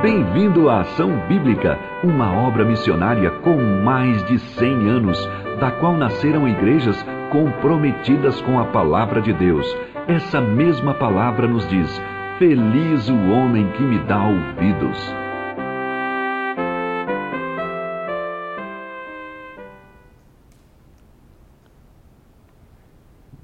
[0.00, 5.28] Bem-vindo à Ação Bíblica, uma obra missionária com mais de 100 anos,
[5.58, 9.66] da qual nasceram igrejas comprometidas com a palavra de Deus.
[10.06, 12.00] Essa mesma palavra nos diz:
[12.38, 15.12] Feliz o homem que me dá ouvidos.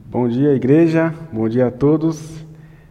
[0.06, 1.12] Bom dia, igreja.
[1.32, 2.46] Bom dia a todos.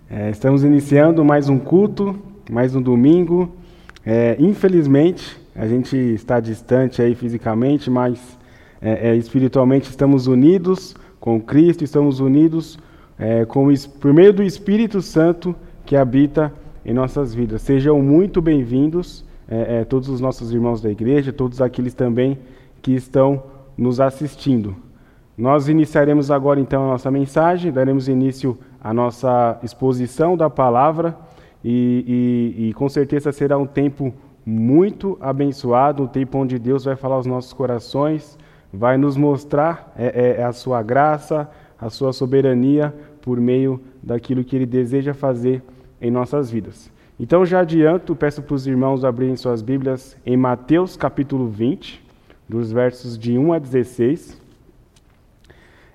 [0.09, 2.13] É, estamos iniciando mais um culto,
[2.51, 3.62] mais um domingo.
[4.05, 8.37] É, infelizmente, a gente está distante aí fisicamente, mas
[8.81, 12.77] é, é espiritualmente estamos unidos com Cristo, estamos unidos
[13.17, 13.65] é, com,
[14.01, 16.53] por meio do Espírito Santo que habita
[16.85, 17.61] em nossas vidas.
[17.61, 22.37] Sejam muito bem-vindos, é, é, todos os nossos irmãos da igreja, todos aqueles também
[22.81, 23.43] que estão
[23.77, 24.75] nos assistindo.
[25.37, 31.15] Nós iniciaremos agora então a nossa mensagem, daremos início à nossa exposição da palavra
[31.63, 34.13] e, e, e, com certeza será um tempo
[34.45, 38.37] muito abençoado, um tempo onde Deus vai falar aos nossos corações,
[38.71, 44.55] vai nos mostrar é, é, a sua graça, a sua soberania por meio daquilo que
[44.55, 45.63] Ele deseja fazer
[46.01, 46.91] em nossas vidas.
[47.19, 52.03] Então já adianto, peço para os irmãos abrirem suas Bíblias em Mateus capítulo 20,
[52.49, 54.41] dos versos de 1 a 16.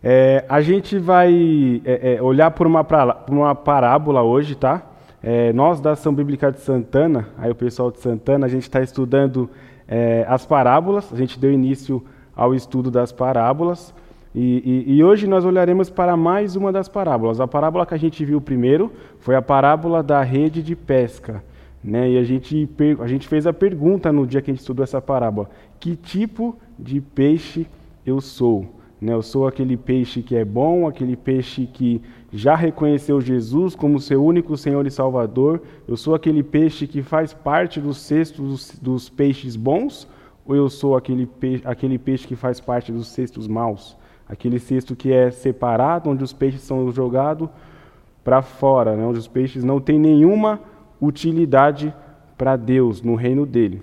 [0.03, 4.83] É, a gente vai é, é, olhar por uma, pra, uma, parábola hoje, tá?
[5.23, 8.81] É, nós da Ação Bíblica de Santana, aí o pessoal de Santana, a gente está
[8.81, 9.51] estudando
[9.87, 12.05] é, as parábolas, a gente deu início
[12.37, 13.93] ao estudo das parábolas,
[14.35, 17.41] e, e, e, hoje nós olharemos para mais uma das parábolas.
[17.41, 21.43] A parábola que a gente viu primeiro foi a parábola da rede de pesca.
[21.83, 22.11] Né?
[22.11, 22.69] E a gente,
[23.01, 25.49] a gente fez a pergunta no dia que a gente estudou essa parábola:
[25.81, 27.67] que tipo de peixe
[28.05, 28.67] eu sou?
[29.01, 29.13] Né?
[29.13, 34.23] Eu sou aquele peixe que é bom, aquele peixe que já reconheceu Jesus como seu
[34.23, 35.63] único Senhor e Salvador.
[35.87, 40.07] Eu sou aquele peixe que faz parte do cesto dos, dos peixes bons,
[40.47, 43.97] ou eu sou aquele peixe, aquele peixe que faz parte dos cestos maus?
[44.29, 47.49] Aquele cesto que é separado, onde os peixes são jogados
[48.23, 49.05] para fora, né?
[49.07, 50.61] onde os peixes não têm nenhuma
[51.01, 51.95] utilidade
[52.37, 53.81] para Deus no reino dele.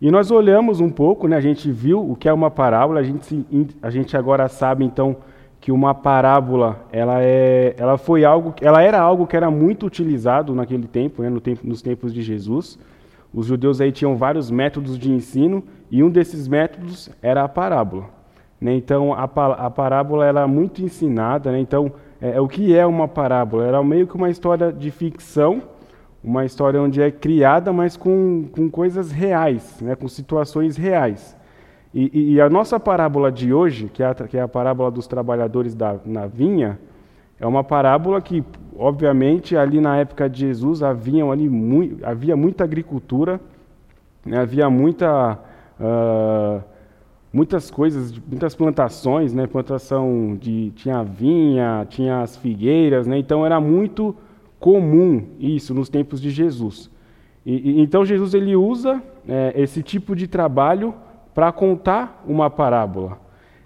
[0.00, 3.02] E nós olhamos um pouco, né, a gente viu o que é uma parábola, a
[3.02, 3.46] gente,
[3.82, 5.18] a gente agora sabe então
[5.60, 10.54] que uma parábola ela, é, ela foi algo, ela era algo que era muito utilizado
[10.54, 12.78] naquele tempo, né, no tempo, nos tempos de Jesus.
[13.32, 18.06] Os judeus aí tinham vários métodos de ensino e um desses métodos era a parábola.
[18.60, 18.74] Né?
[18.74, 21.52] Então a, a parábola era muito ensinada.
[21.52, 21.60] Né?
[21.60, 23.66] Então é, é, o que é uma parábola?
[23.66, 25.62] Era meio que uma história de ficção
[26.22, 31.36] uma história onde é criada, mas com, com coisas reais, né, com situações reais.
[31.92, 35.08] E, e, a nossa parábola de hoje, que é a, que é a parábola dos
[35.08, 36.78] trabalhadores da, na vinha,
[37.38, 38.44] é uma parábola que,
[38.76, 41.50] obviamente, ali na época de Jesus havia, ali
[42.04, 43.40] havia muita agricultura,
[44.24, 45.38] né, havia muita,
[45.80, 46.62] uh,
[47.32, 53.60] muitas coisas, muitas plantações, né, plantação de tinha vinha, tinha as figueiras, né, então era
[53.60, 54.14] muito
[54.60, 56.88] comum isso nos tempos de Jesus.
[57.44, 60.94] E, e, então Jesus ele usa é, esse tipo de trabalho
[61.40, 63.18] para contar uma parábola.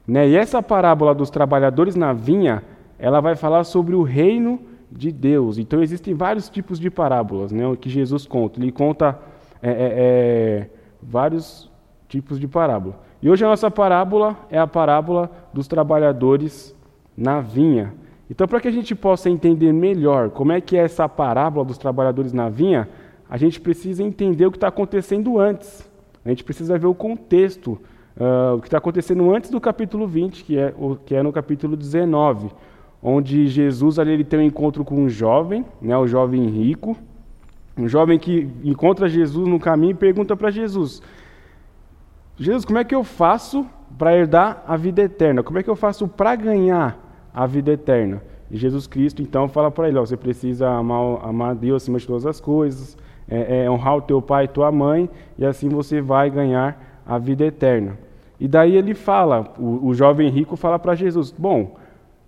[0.07, 0.29] Né?
[0.29, 2.63] E essa parábola dos trabalhadores na vinha,
[2.97, 4.61] ela vai falar sobre o reino
[4.93, 5.59] de Deus.
[5.59, 8.61] Então existem vários tipos de parábolas né, que Jesus conta.
[8.61, 9.19] Ele conta
[9.61, 10.71] é, é, é
[11.03, 11.69] vários
[12.07, 13.01] tipos de parábola.
[13.21, 16.77] E hoje a nossa parábola é a parábola dos trabalhadores
[17.17, 17.93] na vinha.
[18.31, 21.77] Então, para que a gente possa entender melhor como é que é essa parábola dos
[21.77, 22.89] trabalhadores na vinha,
[23.29, 25.93] a gente precisa entender o que está acontecendo antes.
[26.25, 27.81] A gente precisa ver o contexto,
[28.17, 31.33] uh, o que está acontecendo antes do capítulo 20, que é, o, que é no
[31.33, 32.51] capítulo 19,
[33.03, 36.97] onde Jesus ali, ele tem um encontro com um jovem, né, o jovem rico,
[37.77, 41.03] um jovem que encontra Jesus no caminho e pergunta para Jesus:
[42.37, 43.67] Jesus, como é que eu faço
[43.99, 45.43] para herdar a vida eterna?
[45.43, 48.23] Como é que eu faço para ganhar a vida eterna.
[48.51, 52.07] E Jesus Cristo, então, fala para ele: ó, você precisa amar, amar Deus acima de
[52.07, 52.97] todas as coisas,
[53.29, 57.19] é, é, honrar o teu pai e tua mãe, e assim você vai ganhar a
[57.19, 57.99] vida eterna.
[58.39, 61.77] E daí ele fala, o, o jovem rico fala para Jesus: Bom,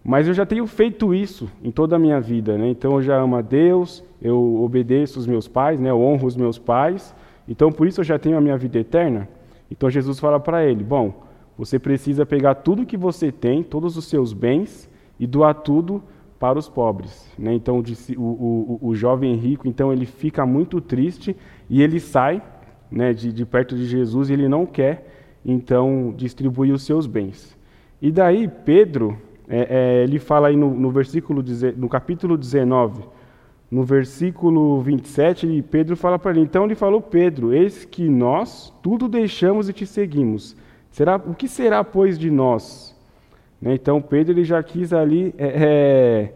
[0.05, 2.69] mas eu já tenho feito isso em toda a minha vida, né?
[2.69, 5.91] então eu já amo a Deus, eu obedeço os meus pais, né?
[5.91, 7.15] eu honro os meus pais,
[7.49, 9.29] então por isso eu já tenho a minha vida eterna.
[9.71, 11.13] Então Jesus fala para ele: Bom,
[11.59, 14.89] você precisa pegar tudo que você tem, todos os seus bens,
[15.19, 16.03] e doar tudo
[16.38, 17.31] para os pobres.
[17.38, 17.55] Né?
[17.55, 17.83] Então
[18.17, 21.37] o, o, o, jovem rico, então ele fica muito triste
[21.69, 22.43] e ele sai
[22.91, 27.56] né, de, de perto de Jesus e ele não quer então distribuir os seus bens.
[28.00, 29.17] E daí Pedro,
[29.49, 31.43] é, é, ele fala aí no, no versículo,
[31.77, 33.03] no capítulo 19,
[33.71, 39.09] no versículo 27, Pedro fala para ele: Então lhe falou Pedro: Eis que nós tudo
[39.09, 40.56] deixamos e te seguimos.
[40.91, 42.96] Será, o que será, pois, de nós?
[43.61, 46.32] Né, então Pedro ele já quis ali é, é,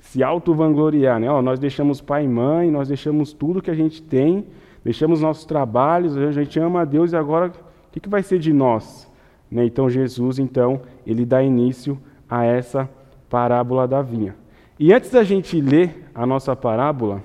[0.00, 1.20] se, auto-vangloriar.
[1.20, 1.28] Né?
[1.42, 4.46] nós deixamos pai e mãe, nós deixamos tudo que a gente tem,
[4.84, 8.38] deixamos nossos trabalhos, a gente ama a Deus e agora o que, que vai ser
[8.38, 9.10] de nós?
[9.50, 9.64] Né?
[9.64, 11.98] Então Jesus, então, ele dá início
[12.28, 12.88] a essa
[13.28, 14.34] parábola da vinha.
[14.78, 17.22] E antes da gente ler a nossa parábola,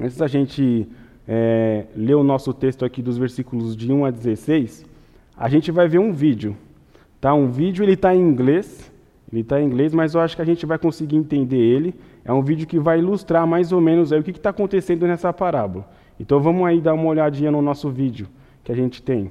[0.00, 0.88] antes da gente
[1.26, 4.86] é, ler o nosso texto aqui dos versículos de 1 a 16,
[5.36, 6.56] a gente vai ver um vídeo.
[7.22, 7.32] Tá?
[7.32, 8.90] Um vídeo, ele está em inglês,
[9.32, 11.94] ele está em inglês, mas eu acho que a gente vai conseguir entender ele.
[12.24, 15.32] É um vídeo que vai ilustrar mais ou menos aí o que está acontecendo nessa
[15.32, 15.88] parábola.
[16.18, 18.28] Então vamos aí dar uma olhadinha no nosso vídeo
[18.64, 19.30] que a gente tem.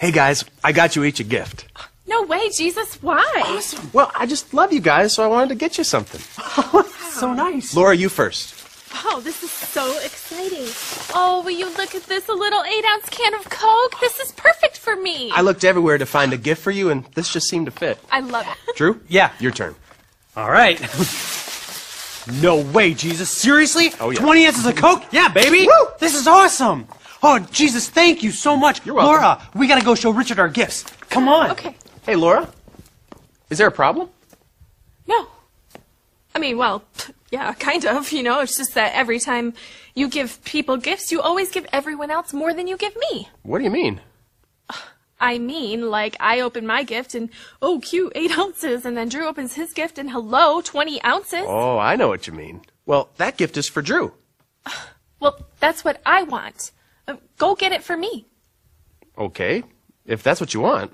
[0.00, 1.66] Hey guys, I got you each a gift.
[2.08, 2.98] No way, Jesus.
[3.02, 3.42] Why?
[3.42, 3.90] Awesome.
[3.92, 6.20] Well, I just love you guys, so I wanted to get you something.
[7.12, 7.76] so nice.
[7.76, 8.63] Laura, you first.
[8.96, 10.66] Oh, this is so exciting.
[11.14, 12.28] Oh, will you look at this?
[12.28, 13.98] A little eight ounce can of Coke?
[14.00, 15.30] This is perfect for me.
[15.32, 17.98] I looked everywhere to find a gift for you, and this just seemed to fit.
[18.10, 18.76] I love it.
[18.76, 19.00] Drew?
[19.08, 19.32] Yeah.
[19.40, 19.74] Your turn.
[20.36, 20.80] All right.
[22.42, 23.30] no way, Jesus.
[23.30, 23.90] Seriously?
[24.00, 24.20] Oh, yeah.
[24.20, 25.02] 20 ounces of Coke?
[25.10, 25.66] Yeah, baby.
[25.66, 25.86] Woo!
[25.98, 26.86] This is awesome.
[27.22, 28.84] Oh, Jesus, thank you so much.
[28.84, 29.22] You're welcome.
[29.22, 30.82] Laura, we gotta go show Richard our gifts.
[31.10, 31.50] Come on.
[31.52, 31.74] Okay.
[32.04, 32.48] Hey, Laura?
[33.50, 34.08] Is there a problem?
[35.06, 35.26] No.
[36.34, 36.82] I mean, well,
[37.34, 38.40] yeah, kind of, you know.
[38.40, 39.54] It's just that every time
[39.94, 43.28] you give people gifts, you always give everyone else more than you give me.
[43.42, 44.00] What do you mean?
[45.20, 49.26] I mean, like, I open my gift and, oh, cute, eight ounces, and then Drew
[49.26, 51.44] opens his gift and, hello, 20 ounces.
[51.46, 52.62] Oh, I know what you mean.
[52.86, 54.14] Well, that gift is for Drew.
[55.20, 56.70] Well, that's what I want.
[57.08, 58.26] Uh, go get it for me.
[59.16, 59.62] Okay,
[60.04, 60.92] if that's what you want.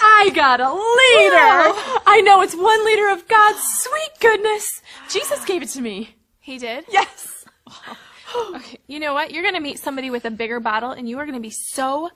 [0.00, 0.06] Yeah.
[0.08, 2.02] I got a liter!
[2.06, 4.82] I know it's one liter of God's sweet goodness.
[5.08, 6.14] Jesus gave it to me.
[6.40, 6.84] He did?
[6.90, 7.44] Yes.
[8.54, 9.30] okay, you know what?
[9.32, 12.10] You're gonna meet somebody with a bigger bottle and you are gonna be so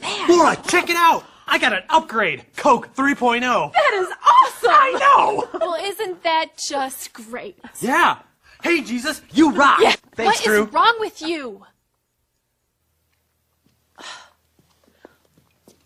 [0.00, 0.28] mad.
[0.30, 1.24] Laura, check it out.
[1.46, 2.44] I got an upgrade.
[2.56, 3.40] Coke 3.0.
[3.72, 4.70] That is awesome!
[4.70, 5.48] I know.
[5.60, 7.58] Well, isn't that just great?
[7.80, 8.18] Yeah.
[8.62, 9.78] Hey, Jesus, you rock.
[9.80, 9.94] Yeah.
[10.14, 10.64] Thanks, What is Drew.
[10.64, 11.64] wrong with you?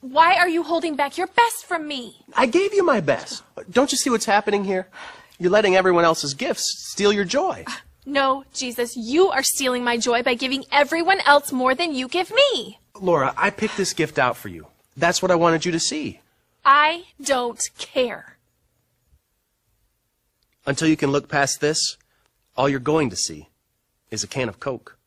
[0.03, 2.17] Why are you holding back your best from me?
[2.35, 3.45] I gave you my best.
[3.71, 4.89] Don't you see what's happening here?
[5.39, 7.63] You're letting everyone else's gifts steal your joy.
[7.69, 12.09] Uh, no, Jesus, you are stealing my joy by giving everyone else more than you
[12.09, 12.81] give me.
[13.01, 14.67] Laura, I picked this gift out for you.
[14.97, 16.19] That's what I wanted you to see.
[16.65, 18.39] I don't care.
[20.67, 21.97] Until you can look past this,
[22.57, 23.51] all you're going to see
[24.11, 24.99] is a can of Coke.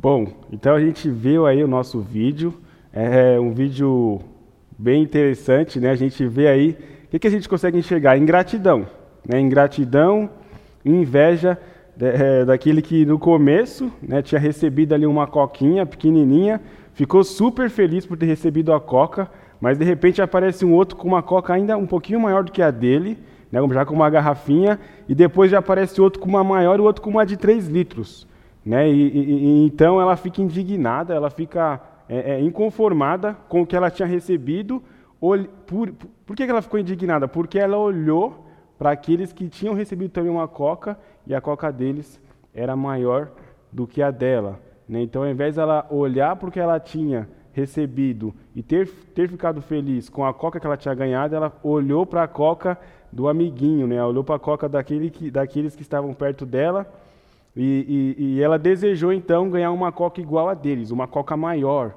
[0.00, 2.54] Bom, então a gente viu aí o nosso vídeo,
[2.92, 4.20] é um vídeo
[4.78, 5.90] bem interessante, né?
[5.90, 8.16] A gente vê aí o que, que a gente consegue enxergar?
[8.16, 8.86] Ingratidão,
[9.28, 9.40] né?
[9.40, 10.30] Ingratidão,
[10.84, 11.58] inveja
[12.00, 16.60] é, daquele que no começo né, tinha recebido ali uma coquinha pequenininha,
[16.94, 19.28] ficou super feliz por ter recebido a coca,
[19.60, 22.62] mas de repente aparece um outro com uma coca ainda um pouquinho maior do que
[22.62, 23.18] a dele,
[23.50, 24.78] né, já com uma garrafinha,
[25.08, 28.27] e depois já aparece outro com uma maior e outro com uma de 3 litros.
[28.68, 28.86] Né?
[28.90, 33.90] E, e, então ela fica indignada, ela fica é, é, inconformada com o que ela
[33.90, 34.82] tinha recebido.
[35.18, 35.48] Por,
[36.26, 37.26] por, que ela ficou indignada?
[37.26, 38.46] Porque ela olhou
[38.78, 42.20] para aqueles que tinham recebido também uma coca e a coca deles
[42.52, 43.30] era maior
[43.72, 44.60] do que a dela.
[44.86, 45.00] Né?
[45.00, 49.62] Então, ao invés dela olhar para o que ela tinha recebido e ter, ter ficado
[49.62, 52.78] feliz com a coca que ela tinha ganhado, ela olhou para a coca
[53.10, 54.04] do amiguinho, né?
[54.04, 56.86] olhou para a coca daquele que, daqueles que estavam perto dela
[57.60, 61.92] e, e, e, ela desejou então ganhar uma coca igual a deles, uma coca maior.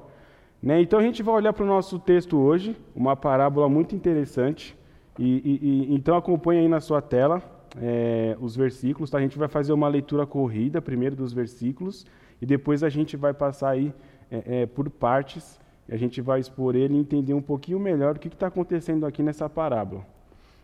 [0.62, 0.82] Né?
[0.82, 4.76] Então a gente vai olhar para o nosso texto hoje, uma parábola muito interessante.
[5.20, 7.44] E, e então acompanhe aí na sua tela
[7.80, 9.12] é, os versículos.
[9.12, 9.20] Tá?
[9.20, 12.08] A gente vai fazer uma leitura corrida primeiro dos versículos
[12.42, 13.94] e depois a gente vai passar aí
[14.32, 15.60] é, é, por partes.
[15.88, 19.22] A gente vai expor ele e entender um pouquinho melhor o que está acontecendo aqui
[19.22, 20.04] nessa parábola.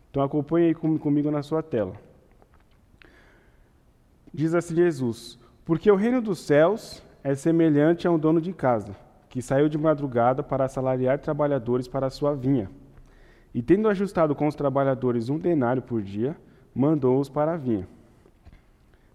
[0.09, 2.06] Então acompanhe aí com, comigo na sua tela.
[4.33, 8.95] Diz assim Jesus: Porque o reino dos céus é semelhante a um dono de casa,
[9.29, 12.69] que saiu de madrugada para assalariar trabalhadores para a sua vinha.
[13.53, 16.35] E tendo ajustado com os trabalhadores um denário por dia,
[16.73, 17.87] mandou-os para a vinha.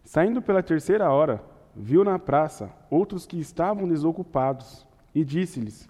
[0.04, 1.42] Saindo pela terceira hora,
[1.74, 5.88] viu na praça outros que estavam desocupados, e disse-lhes: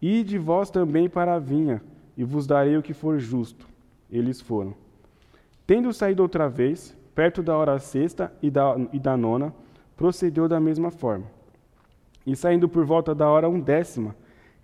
[0.00, 1.82] Ide vós também para a vinha,
[2.16, 3.66] e vos darei o que for justo.
[4.10, 4.74] Eles foram.
[5.66, 9.54] Tendo saído outra vez, perto da hora sexta e da, e da nona,
[9.96, 11.26] procedeu da mesma forma.
[12.26, 14.14] E saindo por volta da hora undécima,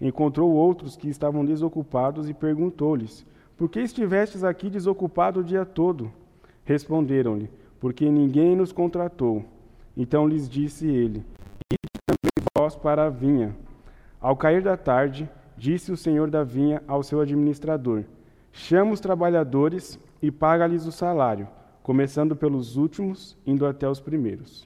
[0.00, 3.26] encontrou outros que estavam desocupados e perguntou-lhes:
[3.56, 6.10] Por que estivestes aqui desocupado o dia todo?
[6.64, 9.44] Responderam-lhe: Porque ninguém nos contratou.
[9.96, 11.24] Então lhes disse ele:
[11.70, 13.54] Ide também vós para a vinha.
[14.20, 18.04] Ao cair da tarde, disse o senhor da vinha ao seu administrador:
[18.52, 21.46] Chama os trabalhadores e paga-lhes o salário,
[21.90, 24.64] começando pelos últimos, indo até os primeiros.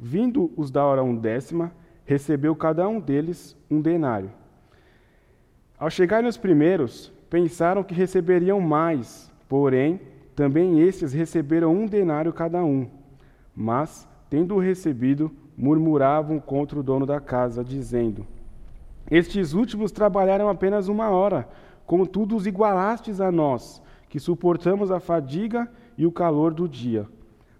[0.00, 1.70] Vindo os da hora undécima,
[2.06, 4.30] recebeu cada um deles um denário.
[5.78, 10.00] Ao chegarem os primeiros, pensaram que receberiam mais, porém,
[10.34, 12.88] também estes receberam um denário cada um.
[13.54, 18.26] Mas, tendo-o recebido, murmuravam contra o dono da casa, dizendo:
[19.10, 21.46] Estes últimos trabalharam apenas uma hora,
[21.84, 27.06] contudo os igualastes a nós, que suportamos a fadiga e o calor do dia.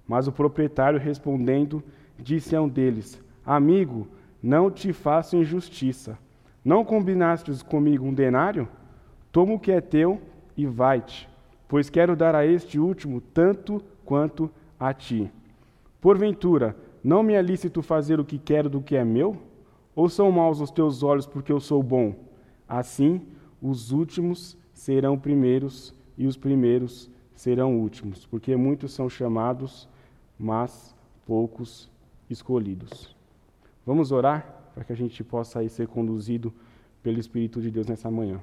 [0.07, 1.83] Mas o proprietário, respondendo,
[2.19, 4.07] disse a um deles: Amigo,
[4.43, 6.19] não te faço injustiça.
[6.65, 8.69] Não combinastes comigo um denário?
[9.33, 10.21] Toma o que é teu
[10.57, 11.29] e vai-te,
[11.69, 15.31] pois quero dar a este último tanto quanto a ti.
[16.01, 19.37] Porventura, não me é lícito fazer o que quero do que é meu?
[19.95, 22.15] Ou são maus os teus olhos porque eu sou bom?
[22.69, 23.23] Assim,
[23.61, 29.89] os últimos serão primeiros e os primeiros serão últimos, porque muitos são chamados,
[30.37, 30.93] mas
[31.25, 31.89] poucos
[32.29, 33.15] escolhidos.
[33.87, 36.53] Vamos orar para que a gente possa aí ser conduzido
[37.01, 38.41] pelo Espírito de Deus nessa manhã.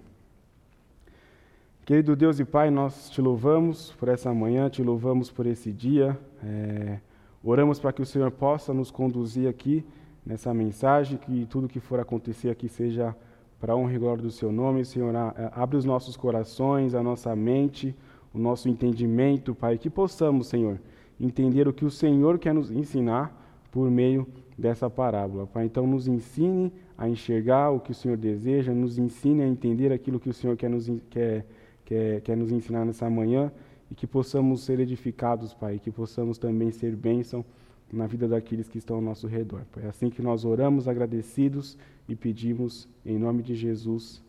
[1.85, 6.17] Querido Deus e Pai, nós te louvamos por essa manhã, te louvamos por esse dia.
[6.41, 6.99] É,
[7.43, 9.85] oramos para que o Senhor possa nos conduzir aqui
[10.25, 13.13] nessa mensagem, que tudo que for acontecer aqui seja
[13.59, 14.85] para honra e glória do Seu nome.
[14.85, 15.13] Senhor,
[15.51, 17.93] abre os nossos corações, a nossa mente,
[18.35, 20.79] o nosso entendimento, Pai, que possamos, Senhor,
[21.19, 24.27] entender o que o Senhor quer nos ensinar por meio
[24.57, 25.47] dessa parábola.
[25.47, 29.91] Pai, então nos ensine a enxergar o que o Senhor deseja, nos ensine a entender
[29.91, 31.45] aquilo que o Senhor quer nos, quer,
[31.85, 33.51] quer, quer nos ensinar nessa manhã
[33.89, 37.45] e que possamos ser edificados, Pai, que possamos também ser bênção
[37.91, 39.61] na vida daqueles que estão ao nosso redor.
[39.71, 41.77] Pai, é assim que nós oramos agradecidos
[42.07, 44.21] e pedimos em nome de Jesus.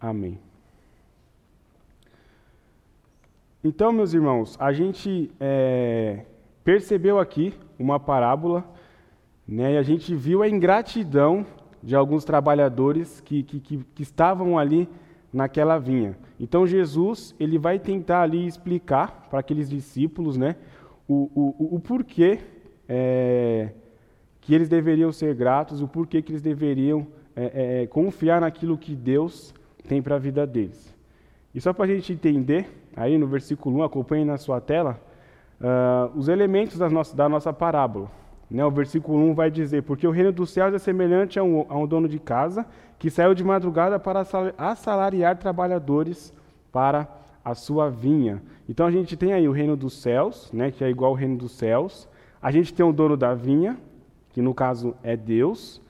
[0.00, 0.38] Amém.
[3.64, 6.26] Então, meus irmãos, a gente é,
[6.62, 8.64] percebeu aqui uma parábola
[9.46, 9.74] né?
[9.74, 11.46] E a gente viu a ingratidão
[11.82, 14.88] de alguns trabalhadores que, que, que, que estavam ali
[15.32, 16.16] naquela vinha.
[16.40, 20.56] Então Jesus ele vai tentar ali explicar para aqueles discípulos né,
[21.06, 22.38] o, o, o porquê
[22.88, 23.70] é,
[24.40, 27.06] que eles deveriam ser gratos, o porquê que eles deveriam
[27.36, 29.52] é, é, confiar naquilo que Deus
[29.86, 30.94] tem para a vida deles.
[31.54, 35.00] E só para a gente entender, aí no versículo 1, acompanhe na sua tela,
[35.60, 38.10] uh, os elementos da nossa, da nossa parábola.
[38.50, 41.64] Né, o versículo 1 vai dizer: Porque o reino dos céus é semelhante a um,
[41.68, 42.66] a um dono de casa
[42.98, 44.24] que saiu de madrugada para
[44.58, 46.32] assalariar trabalhadores
[46.70, 47.08] para
[47.44, 48.42] a sua vinha.
[48.68, 51.36] Então a gente tem aí o reino dos céus, né, que é igual ao reino
[51.36, 52.08] dos céus.
[52.40, 53.76] A gente tem o dono da vinha,
[54.30, 55.80] que no caso é Deus,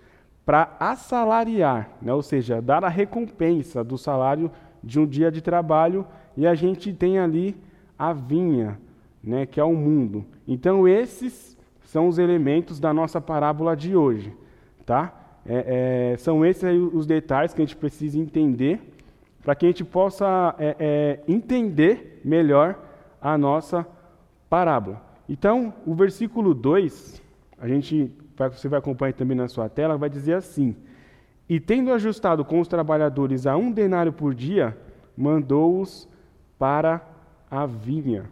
[0.44, 4.50] para assalariar, né, ou seja, dar a recompensa do salário
[4.82, 6.06] de um dia de trabalho.
[6.36, 7.56] E a gente tem ali
[7.98, 8.78] a vinha,
[9.22, 10.24] né, que é o mundo.
[10.46, 14.32] Então esses são os elementos da nossa parábola de hoje.
[14.84, 15.40] Tá?
[15.46, 18.80] É, é, são esses os detalhes que a gente precisa entender
[19.42, 22.78] para que a gente possa é, é entender melhor
[23.20, 23.86] a nossa
[24.48, 25.02] parábola.
[25.28, 27.22] Então, o versículo 2,
[27.58, 30.76] a gente, você vai acompanhar também na sua tela, vai dizer assim:
[31.48, 34.76] E tendo ajustado com os trabalhadores a um denário por dia,
[35.16, 36.08] mandou-os
[36.58, 37.00] para
[37.50, 38.24] a vinha.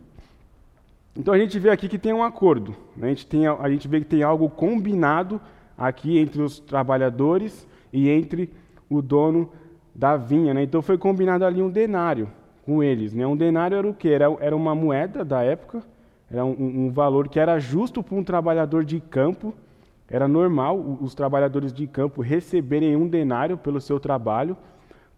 [1.16, 3.06] Então a gente vê aqui que tem um acordo, né?
[3.06, 5.40] a, gente tem, a gente vê que tem algo combinado
[5.76, 8.50] aqui entre os trabalhadores e entre
[8.88, 9.50] o dono
[9.94, 10.54] da vinha.
[10.54, 10.62] Né?
[10.62, 12.28] Então foi combinado ali um denário
[12.64, 13.12] com eles.
[13.12, 13.26] Né?
[13.26, 14.08] Um denário era o quê?
[14.08, 15.82] Era, era uma moeda da época,
[16.30, 19.52] era um, um valor que era justo para um trabalhador de campo.
[20.08, 24.56] Era normal os trabalhadores de campo receberem um denário pelo seu trabalho.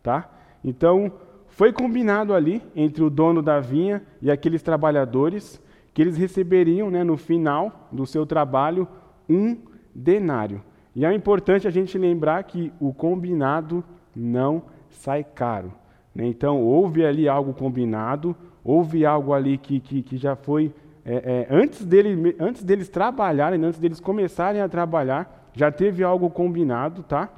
[0.02, 0.28] Tá?
[0.64, 1.12] Então
[1.54, 7.04] foi combinado ali entre o dono da vinha e aqueles trabalhadores que eles receberiam né,
[7.04, 8.88] no final do seu trabalho
[9.28, 9.56] um
[9.94, 10.60] denário.
[10.96, 13.84] E é importante a gente lembrar que o combinado
[14.14, 15.72] não sai caro.
[16.12, 16.26] Né?
[16.26, 18.34] Então, houve ali algo combinado,
[18.64, 20.74] houve algo ali que, que, que já foi.
[21.04, 26.28] É, é, antes, dele, antes deles trabalharem, antes deles começarem a trabalhar, já teve algo
[26.30, 27.28] combinado, tá?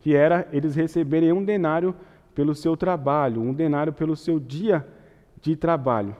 [0.00, 1.94] Que era eles receberem um denário
[2.34, 4.86] pelo seu trabalho, um denário pelo seu dia
[5.40, 6.16] de trabalho.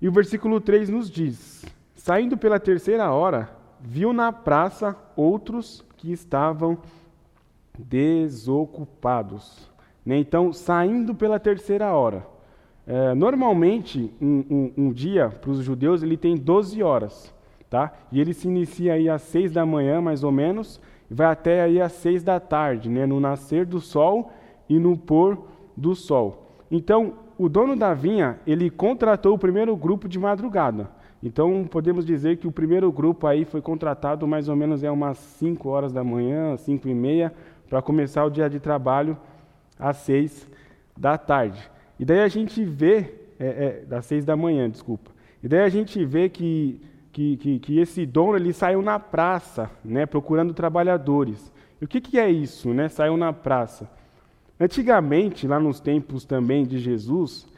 [0.00, 3.50] E o versículo 3 nos diz: Saindo pela terceira hora,
[3.80, 6.78] viu na praça outros que estavam
[7.78, 9.70] desocupados.
[10.04, 10.18] Né?
[10.18, 12.26] Então, saindo pela terceira hora.
[12.86, 17.32] É, normalmente, um, um, um dia para os judeus ele tem 12 horas.
[17.68, 17.92] Tá?
[18.10, 21.62] E ele se inicia aí às 6 da manhã, mais ou menos, e vai até
[21.62, 23.06] aí às 6 da tarde, né?
[23.06, 24.32] no nascer do sol
[24.70, 25.36] e no pôr
[25.76, 26.54] do sol.
[26.70, 30.88] Então, o dono da vinha, ele contratou o primeiro grupo de madrugada.
[31.20, 35.18] Então, podemos dizer que o primeiro grupo aí foi contratado mais ou menos é umas
[35.18, 37.34] 5 horas da manhã, 5 e meia,
[37.68, 39.18] para começar o dia de trabalho
[39.78, 40.48] às 6
[40.96, 41.60] da tarde.
[41.98, 45.10] E daí a gente vê, é, é, das 6 da manhã, desculpa.
[45.42, 46.80] E daí a gente vê que,
[47.12, 51.52] que, que, que, esse dono ele saiu na praça, né, procurando trabalhadores.
[51.80, 52.88] E o que, que é isso, né?
[52.88, 53.90] Saiu na praça.
[54.60, 57.48] Antigamente, lá nos tempos também de Jesus,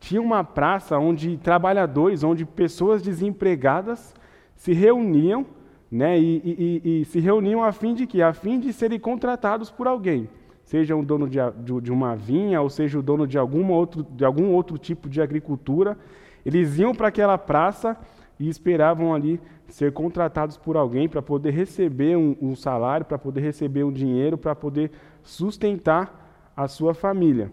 [0.00, 4.14] tinha uma praça onde trabalhadores, onde pessoas desempregadas
[4.56, 5.44] se reuniam,
[5.90, 9.70] né, e, e, e, se reuniam a fim de que, a fim de serem contratados
[9.70, 10.26] por alguém,
[10.64, 11.38] seja o dono de,
[11.82, 15.98] de, uma vinha ou seja o dono de outro, de algum outro tipo de agricultura,
[16.46, 17.94] eles iam para aquela praça
[18.40, 23.42] e esperavam ali ser contratados por alguém para poder receber um, um salário, para poder
[23.42, 24.90] receber um dinheiro, para poder
[25.22, 26.21] sustentar
[26.56, 27.50] a sua família.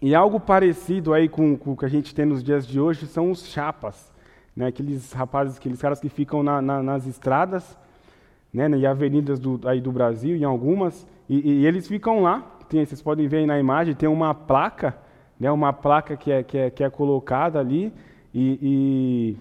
[0.00, 3.06] E algo parecido aí com, com, o que a gente tem nos dias de hoje
[3.06, 4.12] são os chapas,
[4.54, 4.66] né?
[4.66, 7.76] aqueles rapazes, aqueles caras que ficam na, na, nas estradas
[8.52, 8.68] né?
[8.70, 13.02] e avenidas do, aí do Brasil, em algumas, e, e, eles ficam lá, tem, vocês
[13.02, 14.96] podem ver aí na imagem, tem uma placa,
[15.38, 15.50] né?
[15.50, 17.92] uma placa que é, que é, que é colocada ali,
[18.32, 19.36] e,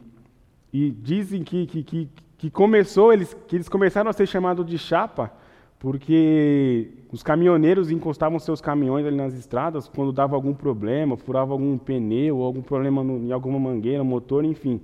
[0.74, 4.65] e, e dizem que, que, que, que, começou, eles, que eles começaram a ser chamados
[4.65, 5.31] de chapa,
[5.79, 11.77] porque os caminhoneiros encostavam seus caminhões ali nas estradas quando dava algum problema, furava algum
[11.77, 14.81] pneu, algum problema no, em alguma mangueira, motor, enfim.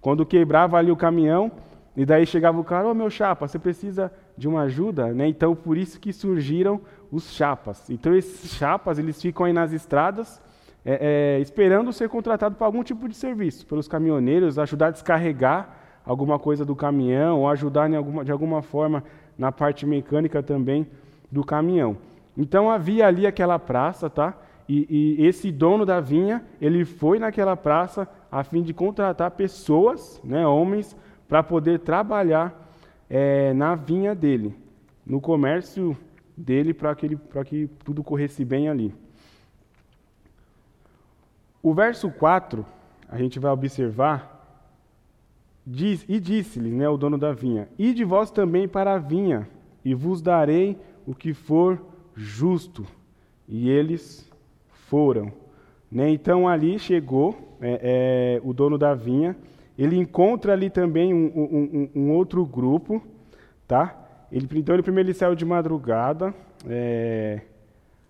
[0.00, 1.52] Quando quebrava ali o caminhão,
[1.96, 5.12] e daí chegava o cara, ô oh, meu chapa, você precisa de uma ajuda?
[5.12, 5.28] Né?
[5.28, 6.80] Então, por isso que surgiram
[7.12, 7.90] os chapas.
[7.90, 10.40] Então, esses chapas, eles ficam aí nas estradas,
[10.84, 15.76] é, é, esperando ser contratado para algum tipo de serviço, pelos caminhoneiros, ajudar a descarregar
[16.06, 19.04] alguma coisa do caminhão, ou ajudar alguma, de alguma forma
[19.40, 20.86] na parte mecânica também
[21.32, 21.96] do caminhão.
[22.36, 24.36] Então havia ali aquela praça, tá?
[24.68, 30.20] E, e, esse dono da vinha, ele foi naquela praça a fim de contratar pessoas,
[30.22, 30.94] né, homens,
[31.26, 32.70] para poder trabalhar
[33.08, 34.54] é, na vinha dele,
[35.06, 35.96] no comércio
[36.36, 38.94] dele, para que, que tudo corresse bem ali.
[41.62, 42.64] O verso 4,
[43.08, 44.39] a gente vai observar
[45.66, 49.48] Diz, e disse-lhe, né, o dono da vinha: Ide vós também para a vinha,
[49.84, 51.80] e vos darei o que for
[52.14, 52.86] justo.
[53.48, 54.30] E eles
[54.88, 55.32] foram.
[55.90, 59.36] Né, então ali chegou é, é, o dono da vinha,
[59.76, 63.02] ele encontra ali também um, um, um outro grupo,
[63.66, 63.96] tá?
[64.30, 66.34] Ele, então ele primeiro ele saiu de madrugada,
[66.68, 67.40] é,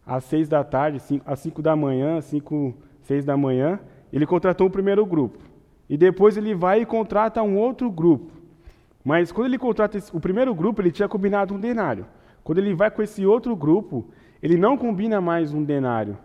[0.04, 3.80] às seis da tarde, cinco, às cinco da manhã, cinco, seis da manhã,
[4.12, 5.49] ele contratou o primeiro grupo.
[5.90, 8.30] E depois ele vai e contrata um outro grupo.
[9.04, 12.06] Mas quando ele contrata esse, o primeiro grupo, ele tinha combinado um denário.
[12.44, 14.06] Quando ele vai com esse outro grupo,
[14.40, 16.16] ele não combina mais um denário.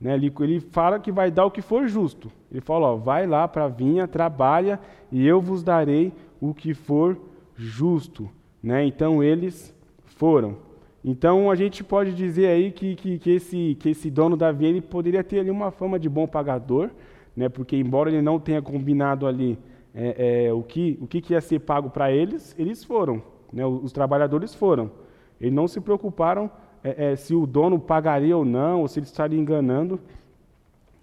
[0.00, 0.14] Né?
[0.14, 2.30] Ele, ele fala que vai dar o que for justo.
[2.48, 4.78] Ele fala: ó, vai lá para a vinha, trabalha,
[5.10, 7.18] e eu vos darei o que for
[7.56, 8.30] justo.
[8.62, 8.86] Né?
[8.86, 10.58] Então eles foram.
[11.04, 14.70] Então a gente pode dizer aí que, que, que, esse, que esse dono da vinha
[14.70, 16.90] ele poderia ter ali uma fama de bom pagador,
[17.38, 17.48] né?
[17.48, 19.56] porque embora ele não tenha combinado ali
[19.94, 23.22] é, é, o, que, o que ia ser pago para eles, eles foram,
[23.52, 23.64] né?
[23.64, 24.90] os trabalhadores foram.
[25.40, 26.50] Eles não se preocuparam
[26.82, 30.00] é, é, se o dono pagaria ou não, ou se ele estaria enganando.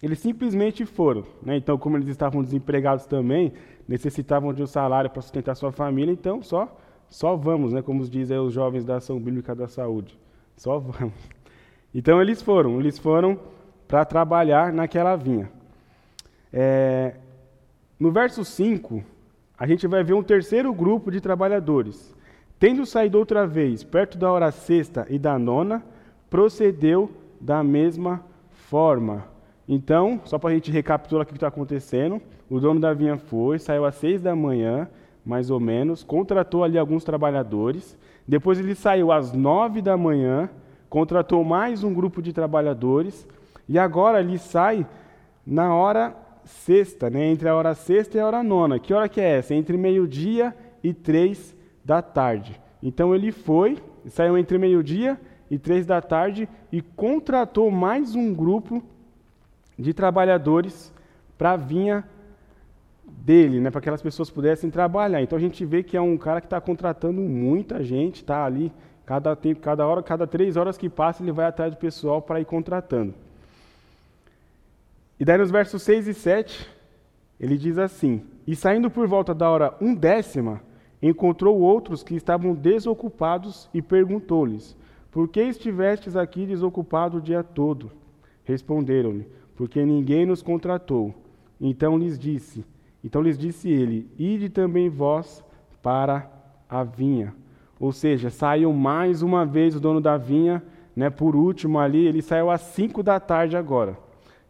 [0.04, 1.24] Eles simplesmente foram.
[1.42, 1.56] Né?
[1.56, 3.54] Então, como eles estavam desempregados também,
[3.88, 7.82] necessitavam de um salário para sustentar sua família, então só, só vamos, né?
[7.82, 10.20] como dizem os jovens da Ação Bíblica da Saúde.
[10.58, 11.14] Só vamos.
[11.94, 13.40] Então eles foram, eles foram
[13.88, 15.50] para trabalhar naquela vinha.
[16.58, 17.16] É,
[18.00, 19.04] no verso 5,
[19.60, 22.16] a gente vai ver um terceiro grupo de trabalhadores.
[22.58, 25.84] Tendo saído outra vez, perto da hora sexta e da nona,
[26.30, 29.26] procedeu da mesma forma.
[29.68, 33.60] Então, só para a gente recapitular o que está acontecendo, o dono da vinha foi,
[33.60, 34.88] saiu às seis da manhã,
[35.26, 37.98] mais ou menos, contratou ali alguns trabalhadores.
[38.26, 40.50] Depois ele saiu às nove da manhã,
[40.90, 43.28] contratou mais um grupo de trabalhadores.
[43.68, 44.88] E agora ele sai
[45.46, 46.16] na hora
[46.46, 47.26] sexta, né?
[47.26, 48.80] entre a hora sexta e a hora nona.
[48.80, 49.54] Que hora que é essa?
[49.54, 52.60] Entre meio-dia e três da tarde.
[52.82, 53.78] Então ele foi,
[54.08, 58.82] saiu entre meio-dia e três da tarde e contratou mais um grupo
[59.78, 60.94] de trabalhadores
[61.38, 62.08] para a vinha
[63.06, 65.22] dele, né, para que aquelas pessoas pudessem trabalhar.
[65.22, 68.72] Então a gente vê que é um cara que está contratando muita gente, está ali
[69.06, 72.40] cada tempo, cada hora, cada três horas que passa ele vai atrás do pessoal para
[72.40, 73.14] ir contratando.
[75.20, 76.70] E daí nos versos 6 e 7,
[77.40, 80.62] ele diz assim: E saindo por volta da hora undécima,
[81.02, 84.76] encontrou outros que estavam desocupados e perguntou-lhes:
[85.12, 87.92] Por que estivestes aqui desocupado o dia todo?
[88.44, 91.14] Responderam-lhe: Porque ninguém nos contratou.
[91.62, 92.66] Então lhes disse:
[93.04, 95.44] Então lhes disse ele: Ide também vós
[95.82, 96.30] para
[96.70, 97.34] a vinha.
[97.80, 100.64] Ou seja, saiu mais uma vez o dono da vinha,
[100.96, 104.05] né, por último ali, ele saiu às 5 da tarde agora.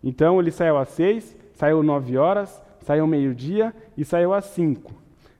[0.05, 4.93] Então ele saiu às 6, saiu 9 horas, saiu meio-dia e saiu às 5.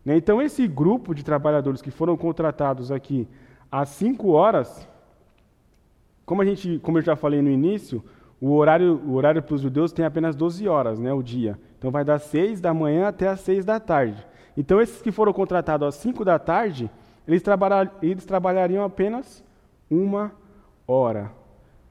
[0.04, 0.18] Né?
[0.18, 3.28] Então esse grupo de trabalhadores que foram contratados aqui
[3.72, 4.88] às 5 horas,
[6.26, 8.04] como a gente, como eu já falei no início,
[8.42, 11.60] o horário, o horário para os judeus tem apenas 12 horas, né, o dia.
[11.78, 14.26] Então vai das 6 da manhã até as 6 da tarde.
[14.58, 16.90] Então esses que foram contratados às 5 da tarde,
[17.28, 19.44] eles, trabalhar, eles trabalhariam apenas
[19.90, 20.32] uma
[20.88, 21.32] hora.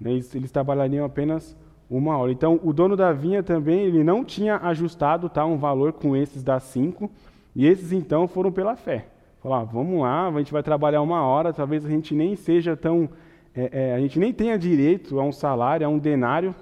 [0.00, 0.10] Né?
[0.10, 1.56] Eles, eles trabalhariam apenas
[1.88, 2.32] uma hora.
[2.32, 6.42] Então, o dono da vinha também, ele não tinha ajustado tá, um valor com esses
[6.42, 7.10] das cinco,
[7.54, 9.06] e esses então foram pela fé.
[9.42, 12.76] Falaram, ah, vamos lá, a gente vai trabalhar uma hora, talvez a gente nem seja
[12.76, 13.08] tão,
[13.54, 16.54] é, é, a gente nem tenha direito a um salário, a um denário,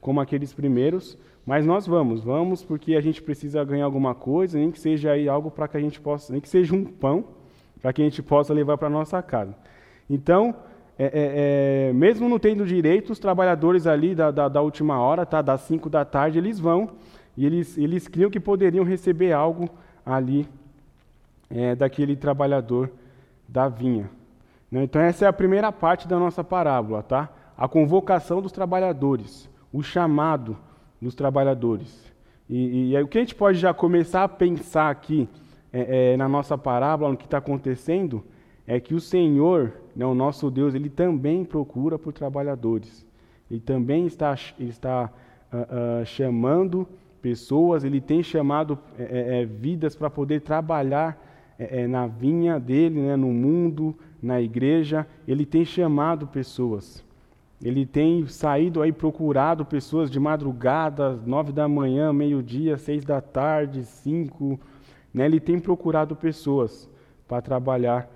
[0.00, 4.70] como aqueles primeiros, mas nós vamos, vamos porque a gente precisa ganhar alguma coisa, nem
[4.70, 7.24] que seja aí algo para que a gente possa, nem que seja um pão,
[7.80, 9.54] para que a gente possa levar para nossa casa.
[10.10, 10.54] Então,
[10.98, 15.26] é, é, é, mesmo não tendo direito, os trabalhadores ali da, da, da, última hora,
[15.26, 16.90] tá, das 5 da tarde, eles vão
[17.36, 19.68] e eles, eles criam que poderiam receber algo
[20.04, 20.48] ali
[21.50, 22.90] é, daquele trabalhador
[23.46, 24.10] da vinha.
[24.70, 24.84] Né?
[24.84, 27.28] Então, essa é a primeira parte da nossa parábola, tá?
[27.56, 30.56] a convocação dos trabalhadores, o chamado
[31.00, 32.06] dos trabalhadores.
[32.48, 35.28] E, e, o que a gente pode já começar a pensar aqui
[35.72, 38.24] é, é, na nossa parábola, no que está acontecendo,
[38.66, 43.06] é que o Senhor, né, o nosso Deus, ele também procura por trabalhadores.
[43.50, 45.10] Ele também está, está
[45.52, 46.86] uh, uh, chamando
[47.22, 51.16] pessoas, ele tem chamado é, é, é vidas para poder trabalhar
[51.58, 55.06] é, é, na vinha dele, né, no mundo, na igreja.
[55.26, 57.04] Ele tem chamado pessoas.
[57.62, 63.84] Ele tem saído aí procurado pessoas de madrugada, nove da manhã, meio-dia, seis da tarde,
[63.84, 64.60] cinco.
[65.14, 66.90] Né, ele tem procurado pessoas
[67.26, 68.08] para trabalhar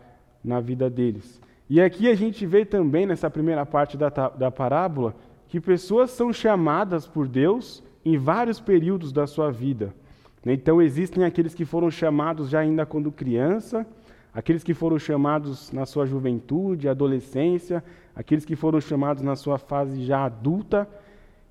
[0.43, 1.41] na vida deles.
[1.69, 5.15] E aqui a gente vê também, nessa primeira parte da, da parábola,
[5.49, 9.95] que pessoas são chamadas por Deus em vários períodos da sua vida.
[10.45, 13.87] Então, existem aqueles que foram chamados já ainda quando criança,
[14.33, 17.85] aqueles que foram chamados na sua juventude, adolescência,
[18.17, 20.89] aqueles que foram chamados na sua fase já adulta,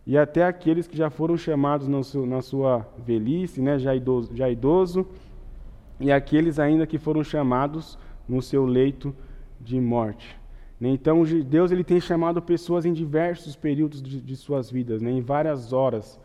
[0.08, 4.50] e até aqueles que já foram chamados seu, na sua velhice, né, já, idoso, já
[4.50, 5.06] idoso,
[6.00, 7.98] e aqueles ainda que foram chamados
[8.30, 9.14] no seu leito
[9.60, 10.40] de morte.
[10.80, 10.90] Né?
[10.90, 15.12] Então, Deus ele tem chamado pessoas em diversos períodos de, de suas vidas, né?
[15.12, 16.20] em várias horas.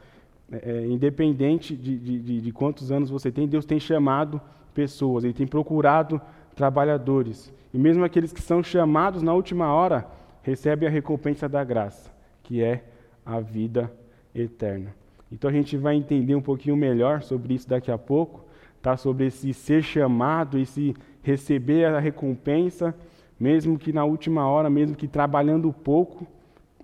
[0.52, 4.40] É, é, independente de, de, de, quantos anos você tem, Deus tem chamado
[4.74, 6.20] pessoas, Ele tem procurado
[6.54, 7.52] trabalhadores.
[7.72, 10.06] E mesmo aqueles que são chamados na última hora,
[10.42, 12.12] recebem a recompensa da graça,
[12.42, 12.84] que é
[13.24, 13.90] a vida
[14.34, 14.94] eterna.
[15.32, 18.44] Então a gente vai entender um pouquinho melhor sobre isso daqui a pouco,
[18.82, 18.96] tá?
[18.96, 22.94] sobre esse ser chamado, esse receber a recompensa,
[23.40, 26.26] mesmo que na última hora, mesmo que trabalhando pouco,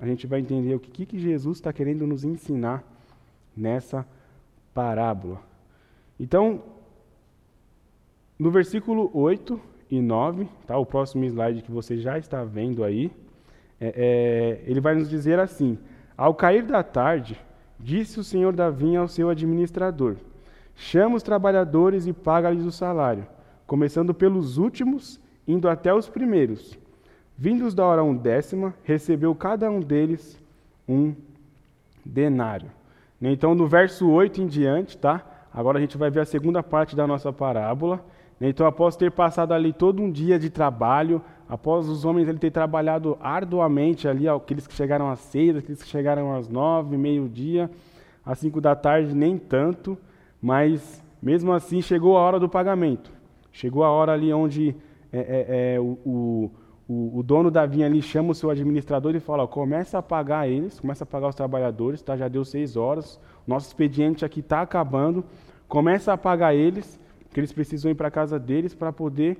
[0.01, 2.83] a gente vai entender o que, que Jesus está querendo nos ensinar
[3.55, 4.05] nessa
[4.73, 5.41] parábola.
[6.19, 6.63] Então,
[8.39, 13.13] no versículo 8 e 9, tá, o próximo slide que você já está vendo aí,
[13.79, 13.93] é,
[14.65, 15.79] é, ele vai nos dizer assim:
[16.17, 17.39] Ao cair da tarde,
[17.79, 20.17] disse o senhor da vinha ao seu administrador:
[20.75, 23.27] Chama os trabalhadores e paga-lhes o salário
[23.71, 26.77] começando pelos últimos, indo até os primeiros.
[27.39, 30.37] Vindos da hora undécima, recebeu cada um deles
[30.89, 31.15] um
[32.05, 32.69] denário.
[33.23, 35.25] Então, no verso 8 em diante, tá?
[35.55, 38.05] Agora a gente vai ver a segunda parte da nossa parábola.
[38.41, 42.51] Então, após ter passado ali todo um dia de trabalho, após os homens ele ter
[42.51, 47.71] trabalhado arduamente ali, aqueles que chegaram às seis, aqueles que chegaram às nove, meio-dia,
[48.27, 49.97] às cinco da tarde, nem tanto,
[50.43, 53.20] mas mesmo assim chegou a hora do pagamento.
[53.53, 54.75] Chegou a hora ali onde
[55.13, 56.51] é, é, é, o,
[56.89, 60.03] o, o, dono da vinha ali chama o seu administrador e fala, ó, começa a
[60.03, 62.17] pagar eles, começa a pagar os trabalhadores, tá?
[62.17, 65.25] já deu seis horas, nosso expediente aqui está acabando,
[65.69, 66.99] começa a pagar eles,
[67.33, 69.39] que eles precisam ir para a casa deles para poder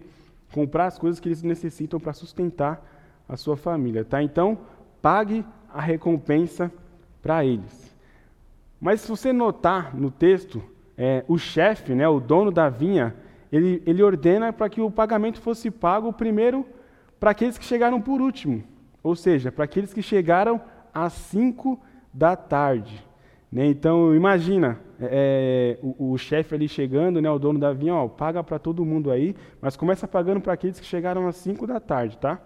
[0.53, 2.85] comprar as coisas que eles necessitam para sustentar
[3.29, 4.05] a sua família.
[4.05, 4.23] Tá?
[4.23, 4.59] Então,
[5.01, 6.73] pague a recompensa
[7.23, 7.97] para eles.
[8.81, 10.63] Mas se você notar no texto,
[10.97, 13.15] é, o chefe, né, o dono da vinha,
[13.53, 16.67] ele, ele ordena para que o pagamento fosse pago primeiro
[17.19, 18.63] para aqueles que chegaram por último,
[19.03, 20.61] ou seja, para aqueles que chegaram
[20.93, 21.79] às 5
[22.13, 23.05] da tarde.
[23.53, 23.67] Né?
[23.67, 28.09] Então, imagina é, é, o, o chefe ali chegando, né, o dono da vinha, ó,
[28.09, 31.81] paga para todo mundo aí, mas começa pagando para aqueles que chegaram às 5 da
[31.81, 32.41] tarde, tá?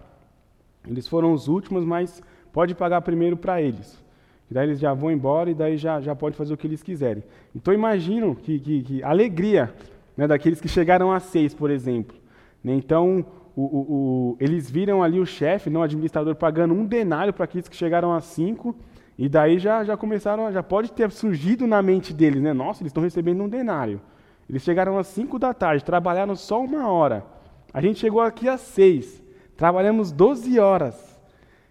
[0.87, 4.03] Eles foram os últimos, mas pode pagar primeiro para eles.
[4.49, 7.23] Daí eles já vão embora e daí já, já pode fazer o que eles quiserem.
[7.55, 9.73] Então imagino que, que, que alegria
[10.15, 12.15] né, daqueles que chegaram a seis, por exemplo.
[12.63, 12.73] Né?
[12.73, 13.25] Então
[13.55, 17.45] o, o, o, eles viram ali o chefe, não o administrador, pagando um denário para
[17.45, 18.75] aqueles que chegaram a cinco,
[19.17, 22.51] e daí já, já começaram, já pode ter surgido na mente deles, né?
[22.51, 24.01] Nossa, eles estão recebendo um denário.
[24.49, 27.25] Eles chegaram às cinco da tarde, trabalharam só uma hora.
[27.73, 29.23] A gente chegou aqui às seis,
[29.55, 31.19] trabalhamos 12 horas.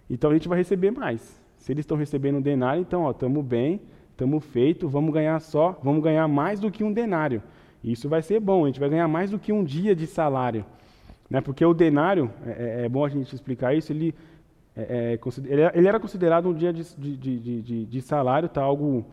[0.09, 1.41] Então a gente vai receber mais.
[1.59, 3.81] Se eles estão recebendo um denário, então, estamos bem,
[4.11, 7.43] estamos feito, vamos ganhar só, vamos ganhar mais do que um denário.
[7.85, 10.65] Isso vai ser bom, a gente vai ganhar mais do que um dia de salário.
[11.29, 11.43] Né?
[11.43, 14.15] Porque o denário, é, é, é bom a gente explicar isso, ele,
[14.75, 18.63] é, é ele era considerado um dia de, de, de, de, salário, tá?
[18.63, 19.05] algo,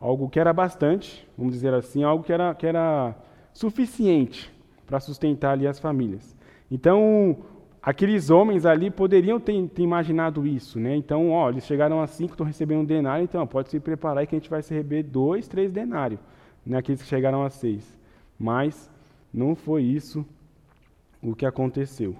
[0.00, 3.14] algo que era bastante, vamos dizer assim, algo que era, que era
[3.52, 4.52] suficiente
[4.86, 6.36] para sustentar ali as famílias.
[6.70, 7.38] Então,
[7.82, 10.94] aqueles homens ali poderiam ter, ter, imaginado isso, né?
[10.94, 14.26] Então, ó, eles chegaram a cinco, estão recebendo um denário, então ó, pode se preparar
[14.26, 16.20] que a gente vai receber dois, três denários,
[16.66, 16.78] né?
[16.78, 17.98] Aqueles que chegaram a seis.
[18.38, 18.90] Mas
[19.32, 20.26] não foi isso
[21.22, 22.16] o que aconteceu.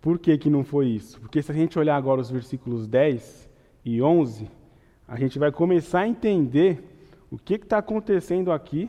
[0.00, 1.20] Por que, que não foi isso?
[1.20, 3.50] Porque se a gente olhar agora os versículos 10
[3.84, 4.48] e 11,
[5.08, 6.82] a gente vai começar a entender
[7.30, 8.88] o que está acontecendo aqui,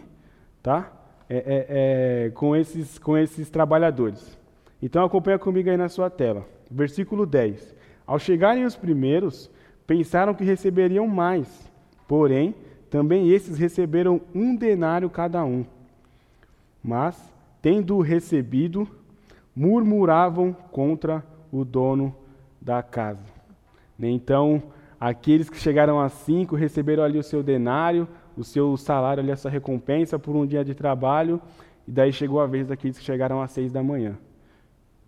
[0.61, 0.91] tá?
[1.29, 4.37] É, é, é, com, esses, com esses trabalhadores.
[4.81, 6.45] Então acompanha comigo aí na sua tela.
[6.69, 7.75] Versículo 10.
[8.05, 9.49] Ao chegarem os primeiros,
[9.85, 11.69] pensaram que receberiam mais,
[12.07, 12.55] porém,
[12.89, 15.65] também esses receberam um denário cada um.
[16.83, 18.87] Mas, tendo recebido,
[19.55, 22.15] murmuravam contra o dono
[22.61, 23.23] da casa.
[23.99, 24.61] Então,
[24.99, 29.49] aqueles que chegaram a cinco receberam ali o seu denário, o seu salário ali, essa
[29.49, 31.41] recompensa por um dia de trabalho,
[31.87, 34.17] e daí chegou a vez daqueles que chegaram às seis da manhã.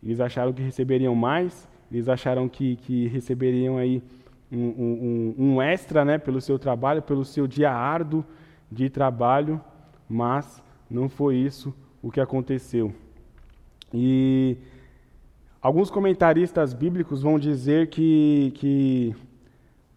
[0.04, 4.02] Eles acharam que receberiam mais, eles acharam que, que receberiam aí
[4.52, 8.26] um, um, extra né, pelo seu trabalho, pelo seu dia árduo
[8.72, 9.62] de trabalho,
[10.08, 12.94] mas não foi isso o que aconteceu.
[13.94, 14.58] E
[15.62, 19.16] alguns comentaristas bíblicos vão dizer que, que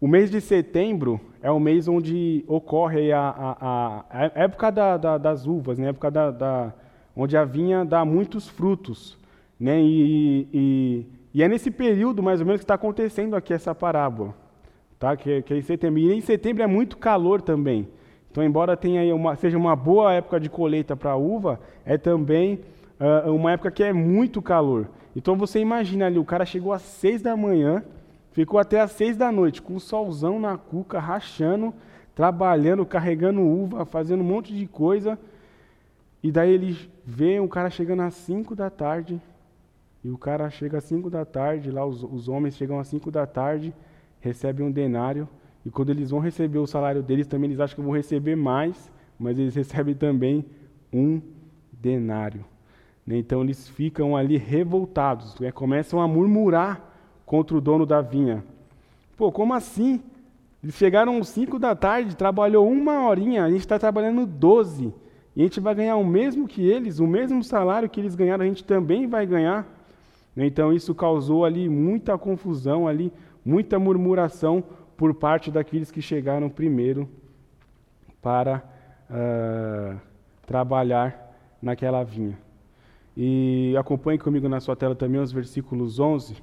[0.00, 4.96] o mês de setembro é o mês onde ocorre a, a, a, a época da,
[4.96, 5.86] da, das uvas, né?
[5.86, 6.72] a época da, da,
[7.16, 9.18] onde a vinha dá muitos frutos.
[9.58, 9.80] Né?
[9.80, 14.34] E, e, e, é nesse período, mais ou menos, que está acontecendo aqui essa parábola.
[15.02, 15.16] Tá?
[15.16, 15.98] Que, que é em setembro.
[15.98, 17.88] E em setembro é muito calor também.
[18.30, 22.60] Então, embora tenha uma, seja uma boa época de colheita para a uva, é também
[23.00, 24.88] uh, uma época que é muito calor.
[25.16, 27.82] Então, você imagina ali, o cara chegou às seis da manhã,
[28.30, 31.74] ficou até às seis da noite, com o solzão na cuca, rachando,
[32.14, 35.18] trabalhando, carregando uva, fazendo um monte de coisa.
[36.22, 39.20] E daí ele vê um cara chegando às cinco da tarde,
[40.04, 43.10] e o cara chega às 5 da tarde, lá os, os homens chegam às 5
[43.10, 43.72] da tarde,
[44.22, 45.28] recebem um denário,
[45.66, 48.90] e quando eles vão receber o salário deles, também eles acham que vão receber mais,
[49.18, 50.44] mas eles recebem também
[50.92, 51.20] um
[51.72, 52.44] denário.
[53.06, 53.18] Né?
[53.18, 55.52] Então eles ficam ali revoltados, né?
[55.52, 56.88] começam a murmurar
[57.26, 58.44] contra o dono da vinha.
[59.16, 60.00] Pô, como assim?
[60.62, 64.94] Eles chegaram às 5 da tarde, trabalhou uma horinha, a gente está trabalhando 12.
[65.35, 68.44] E a gente vai ganhar o mesmo que eles, o mesmo salário que eles ganharam,
[68.44, 69.66] a gente também vai ganhar.
[70.37, 73.12] Então isso causou ali muita confusão, ali
[73.44, 74.62] muita murmuração
[74.96, 77.09] por parte daqueles que chegaram primeiro
[78.20, 78.62] para
[79.11, 79.98] uh,
[80.46, 82.38] trabalhar naquela vinha.
[83.16, 86.37] E acompanhe comigo na sua tela também os versículos 11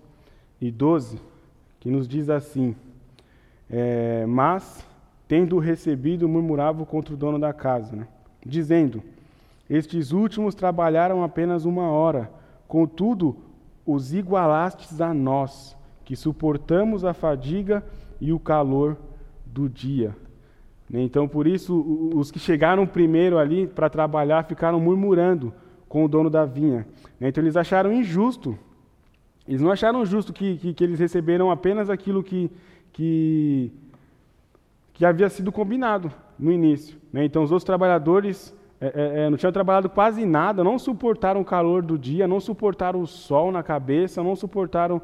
[0.61, 1.19] e 12,
[1.79, 2.75] que nos diz assim:
[3.69, 4.85] é, Mas,
[5.27, 8.07] tendo recebido, murmuravam contra o dono da casa, né?
[8.45, 9.01] dizendo:
[9.69, 12.31] Estes últimos trabalharam apenas uma hora,
[12.67, 13.35] contudo,
[13.85, 15.75] os igualastes a nós,
[16.09, 17.85] que suportamos a fadiga
[18.19, 18.97] e o calor
[19.45, 20.17] do dia.
[20.89, 25.53] Né, então, por isso, os que chegaram primeiro ali para trabalhar ficaram murmurando
[25.87, 26.87] com o dono da vinha.
[27.19, 28.57] Né, então, eles acharam injusto.
[29.47, 32.49] Eles não acharam justo que, que, que eles receberam apenas aquilo que,
[32.91, 33.71] que,
[34.93, 36.97] que havia sido combinado no início.
[37.13, 37.23] Né.
[37.23, 41.45] Então, os outros trabalhadores é, é, é, não tinham trabalhado quase nada, não suportaram o
[41.45, 44.99] calor do dia, não suportaram o sol na cabeça, não suportaram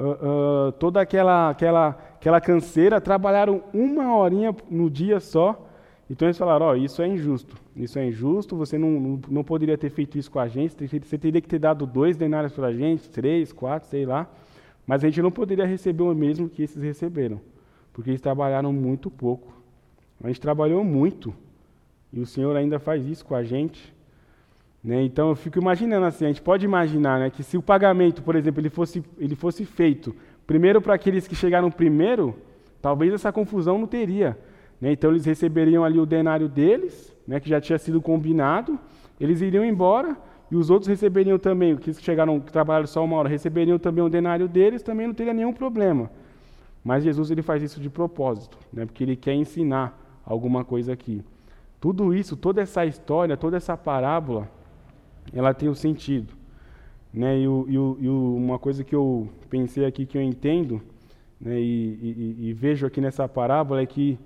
[0.00, 5.66] uh, toda aquela, aquela, aquela canseira, trabalharam uma horinha no dia só,
[6.08, 9.44] Então eles falaram, ó, oh, isso é injusto, isso é injusto, você não, não, não,
[9.44, 12.68] poderia ter feito isso com a gente, você teria que ter dado dois denários para
[12.68, 14.28] a gente, três, quatro, sei lá,
[14.86, 17.40] mas a gente não poderia receber o mesmo que esses receberam,
[17.92, 19.52] porque eles trabalharam muito pouco.
[20.22, 21.32] A gente trabalhou muito,
[22.12, 23.94] e o Senhor ainda faz isso com a gente.
[24.82, 25.02] Né?
[25.02, 28.34] Então eu fico imaginando assim, a gente pode imaginar né, que se o pagamento, por
[28.34, 30.14] exemplo, ele fosse, ele fosse feito
[30.46, 32.34] primeiro para aqueles que chegaram primeiro,
[32.80, 34.36] talvez essa confusão não teria.
[34.80, 34.92] Né?
[34.92, 38.78] Então eles receberiam ali o denário deles, né, que já tinha sido combinado,
[39.20, 40.16] eles iriam embora
[40.50, 44.08] e os outros receberiam também, que chegaram, que trabalharam só uma hora, receberiam também o
[44.08, 46.10] denário deles, também não teria nenhum problema.
[46.82, 51.22] Mas Jesus ele faz isso de propósito, né, porque ele quer ensinar alguma coisa aqui.
[51.78, 54.48] Tudo isso, toda essa história, toda essa parábola,
[55.32, 56.32] ela tem um sentido.
[57.12, 57.40] Né?
[57.40, 60.80] E, o, e, o, e uma coisa que eu pensei aqui, que eu entendo,
[61.40, 64.18] né, e, e, vejo aqui nessa parábola, é que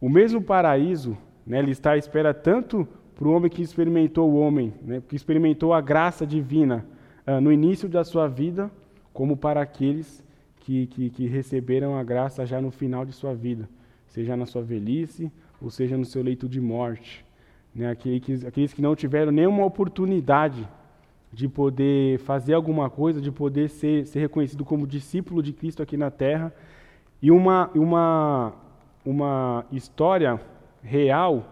[0.00, 1.16] o mesmo paraíso,
[1.46, 5.16] né, ele está à espera tanto para o homem que experimentou o homem, né, que
[5.16, 6.84] experimentou a graça divina
[7.26, 8.70] uh, no início da sua vida,
[9.12, 10.22] como para aqueles
[10.60, 13.68] que, que, que, receberam a graça já no final de sua vida,
[14.06, 17.24] seja na sua velhice ou seja no seu leito de morte.
[17.74, 20.68] Né, aqueles, aqueles que não tiveram nenhuma oportunidade
[21.32, 25.96] de poder fazer alguma coisa, de poder ser, ser reconhecido como discípulo de Cristo aqui
[25.96, 26.52] na terra,
[27.22, 28.52] e uma, uma,
[29.04, 30.38] uma história
[30.82, 31.44] real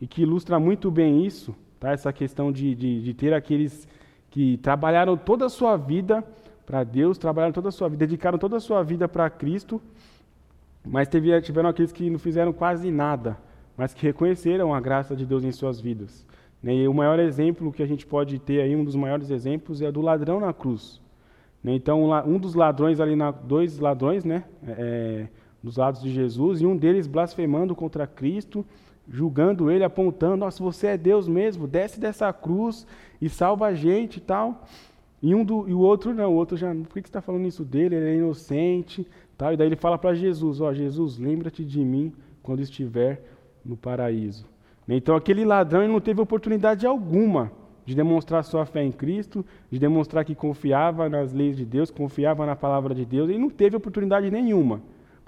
[0.00, 1.92] e que ilustra muito bem isso, tá?
[1.92, 3.88] essa questão de, de, de ter aqueles
[4.30, 6.24] que trabalharam toda a sua vida
[6.66, 9.80] para Deus, trabalharam toda a sua vida, dedicaram toda a sua vida para Cristo,
[10.84, 13.38] mas teve, tiveram aqueles que não fizeram quase nada,
[13.76, 16.26] mas que reconheceram a graça de Deus em suas vidas.
[16.62, 16.74] Né?
[16.74, 19.90] E o maior exemplo que a gente pode ter aí, um dos maiores exemplos, é
[19.90, 21.00] do ladrão na cruz.
[21.62, 21.74] Né?
[21.74, 24.44] Então, um dos ladrões ali, na, dois ladrões, né?
[24.66, 25.26] É,
[25.62, 28.66] dos lados de Jesus, e um deles blasfemando contra Cristo,
[29.08, 32.86] julgando ele, apontando: Nossa, você é Deus mesmo, desce dessa cruz
[33.20, 34.64] e salva a gente e tal.
[35.22, 37.46] E, um do, e o outro não, o outro já, por que você está falando
[37.46, 37.94] isso dele?
[37.94, 39.06] Ele é inocente.
[39.38, 39.52] Tal.
[39.52, 43.24] E daí ele fala para Jesus: Ó, oh, Jesus, lembra-te de mim quando estiver
[43.64, 44.46] no paraíso.
[44.88, 47.52] Então aquele ladrão não teve oportunidade alguma
[47.84, 52.46] de demonstrar sua fé em Cristo, de demonstrar que confiava nas leis de Deus, confiava
[52.46, 54.80] na palavra de Deus, ele não teve oportunidade nenhuma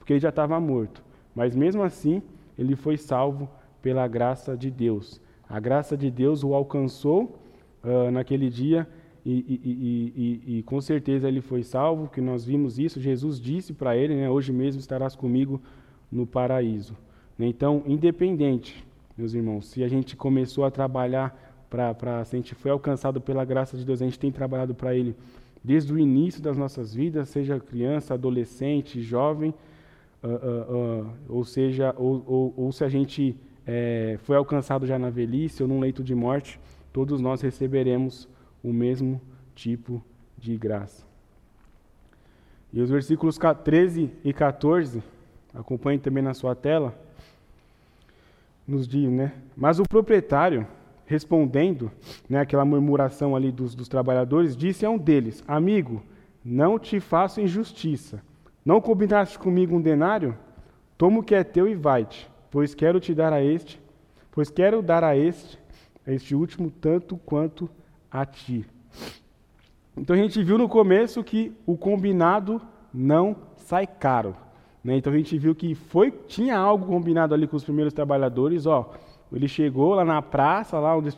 [0.05, 1.03] porque ele já estava morto.
[1.35, 2.21] Mas mesmo assim,
[2.59, 3.49] ele foi salvo
[3.81, 5.19] pela graça de Deus.
[5.49, 7.39] A graça de Deus o alcançou
[7.83, 8.87] uh, naquele dia
[9.25, 13.01] e, e, e, e, com certeza ele foi salvo, que nós vimos isso.
[13.01, 15.59] Jesus disse para ele, né, hoje mesmo estarás comigo
[16.13, 16.95] no paraíso.
[17.39, 18.85] Então, independente,
[19.17, 21.37] meus irmãos, se a gente começou a trabalhar
[21.69, 24.95] para, se a gente foi alcançado pela graça de Deus, a gente tem trabalhado para
[24.95, 25.17] Ele
[25.65, 29.55] desde o início das nossas vidas, seja criança, adolescente, jovem,
[30.23, 33.35] uh, uh, ou seja, ou, ou, ou, se a gente
[33.67, 36.61] é, foi alcançado já na velhice ou num leito de morte,
[36.93, 38.29] todos nós receberemos
[38.63, 39.21] o mesmo
[39.55, 40.05] tipo
[40.37, 41.03] de graça.
[42.71, 45.03] E os versículos 13 e 14,
[45.55, 46.95] acompanhe também na sua tela,
[48.67, 49.33] nos diz, né?
[49.57, 50.67] Mas o proprietário,
[51.07, 51.91] respondendo,
[52.29, 56.03] né, aquela murmuração ali dos, dos trabalhadores, disse a um deles: Amigo,
[56.45, 58.23] não te faço injustiça
[58.65, 60.37] não combinaste comigo um denário?
[60.97, 63.81] Toma o que é teu e vai-te, pois quero te dar a este,
[64.33, 65.59] pois quero dar a este,
[66.07, 67.69] a este último, tanto quanto
[68.11, 68.65] a ti.
[69.97, 72.61] Então a gente viu no começo que o combinado
[72.93, 74.35] não sai caro.
[74.85, 74.99] Né?
[74.99, 78.93] Então a gente viu que foi, tinha algo combinado ali com os primeiros trabalhadores, ó.
[79.33, 81.11] Ele chegou lá na praça, lá onde,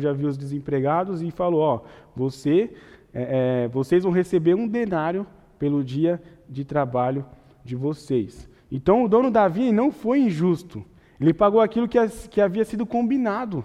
[0.00, 1.80] já viu os desempregados, e falou: ó,
[2.14, 2.70] você,
[3.12, 5.26] é, é, vocês vão receber um denário
[5.58, 7.24] pelo dia de trabalho
[7.64, 8.48] de vocês.
[8.70, 10.84] Então o dono da vinha não foi injusto.
[11.20, 11.98] Ele pagou aquilo que,
[12.30, 13.64] que havia sido combinado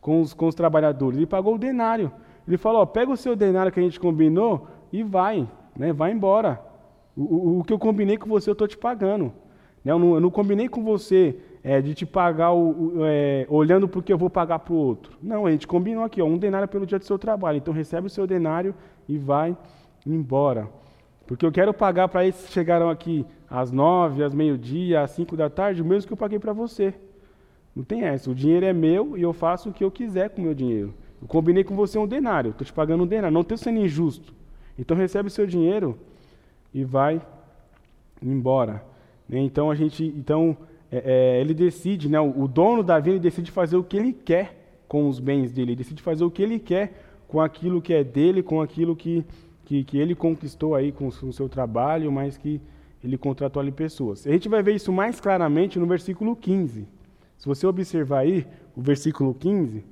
[0.00, 1.18] com os, com os trabalhadores.
[1.18, 2.10] Ele pagou o denário.
[2.46, 6.12] Ele falou: ó, pega o seu denário que a gente combinou e vai, né, vai
[6.12, 6.62] embora.
[7.16, 9.32] O, o, que eu combinei com você eu estou te pagando.
[9.84, 13.88] Né, eu, não, eu, não, combinei com você é, de te pagar o, é, olhando
[13.88, 15.16] porque eu vou pagar para o outro.
[15.22, 17.58] Não, a gente combinou aqui, ó, um denário pelo dia do seu trabalho.
[17.58, 18.74] Então recebe o seu denário
[19.08, 19.56] e vai
[20.06, 20.68] embora.
[21.26, 25.36] Porque eu quero pagar para esses que chegaram aqui às nove, às meio-dia, às cinco
[25.36, 26.94] da tarde, o mesmo que eu paguei para você.
[27.74, 28.30] Não tem essa.
[28.30, 30.94] O dinheiro é meu e eu faço o que eu quiser com o meu dinheiro.
[31.20, 34.34] Eu combinei com você um denário, estou te pagando um denário, não estou sendo injusto.
[34.78, 35.98] Então recebe o seu dinheiro
[36.74, 37.22] e vai
[38.20, 38.84] embora.
[39.28, 39.38] Né?
[39.38, 40.56] Então a gente, então
[40.90, 42.20] é, é, ele decide, né?
[42.20, 45.76] O, dono da vida decide fazer o que ele quer com os bens dele, ele
[45.76, 46.92] decide fazer o que ele quer
[47.26, 49.24] com aquilo que é dele, com aquilo que
[49.64, 52.60] que, que ele conquistou aí com, o seu trabalho, mas que
[53.02, 54.26] ele contratou ali pessoas.
[54.26, 56.80] A gente vai ver isso mais claramente no versículo 15.
[56.80, 56.86] Se
[57.38, 58.46] Se você observar aí,
[58.76, 59.84] o versículo 15,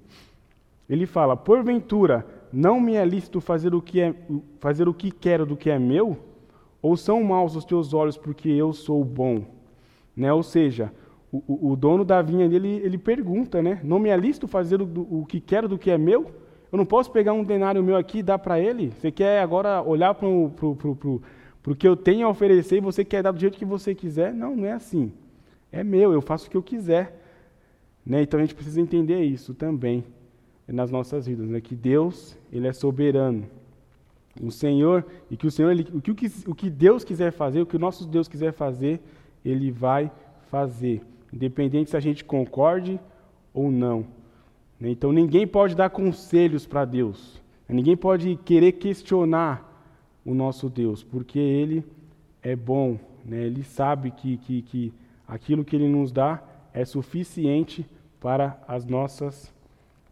[0.88, 4.14] ele fala: Porventura, não me é lícito fazer o que, é,
[4.60, 6.18] fazer o que quero do que é meu?
[6.82, 9.44] Ou são maus os teus olhos porque eu sou bom?
[10.16, 10.32] Né?
[10.32, 10.92] Ou seja,
[11.32, 13.80] o, o, dono da vinha dele, ele pergunta, né?
[13.82, 16.30] Não me é lícito fazer o, o que quero do que é meu?
[16.70, 18.90] Eu não posso pegar um denário meu aqui e dar para ele?
[18.90, 23.30] Você quer agora olhar para o que eu tenho a oferecer e você quer dar
[23.30, 24.34] do jeito que você quiser?
[24.34, 25.12] Não, não é assim.
[25.70, 27.18] É meu, eu faço o que eu quiser.
[28.04, 28.22] Né?
[28.22, 30.04] Então a gente precisa entender isso também
[30.66, 31.60] nas nossas vidas, né?
[31.60, 33.44] que Deus ele é soberano.
[34.40, 36.10] O Senhor, e que o Senhor, ele, o, que,
[36.46, 39.00] o que Deus quiser fazer, o que o nosso Deus quiser fazer,
[39.44, 40.10] Ele vai
[40.50, 41.02] fazer,
[41.32, 42.98] independente se a gente concorde
[43.52, 44.06] ou não.
[44.80, 44.90] Né?
[44.90, 49.68] Então ninguém pode dar conselhos para Deus, ninguém pode querer questionar
[50.24, 51.84] o nosso Deus, porque Ele
[52.42, 53.44] é bom, né?
[53.44, 54.92] Ele sabe que, que, que
[55.26, 57.86] aquilo que Ele nos dá é suficiente
[58.20, 59.52] para as nossas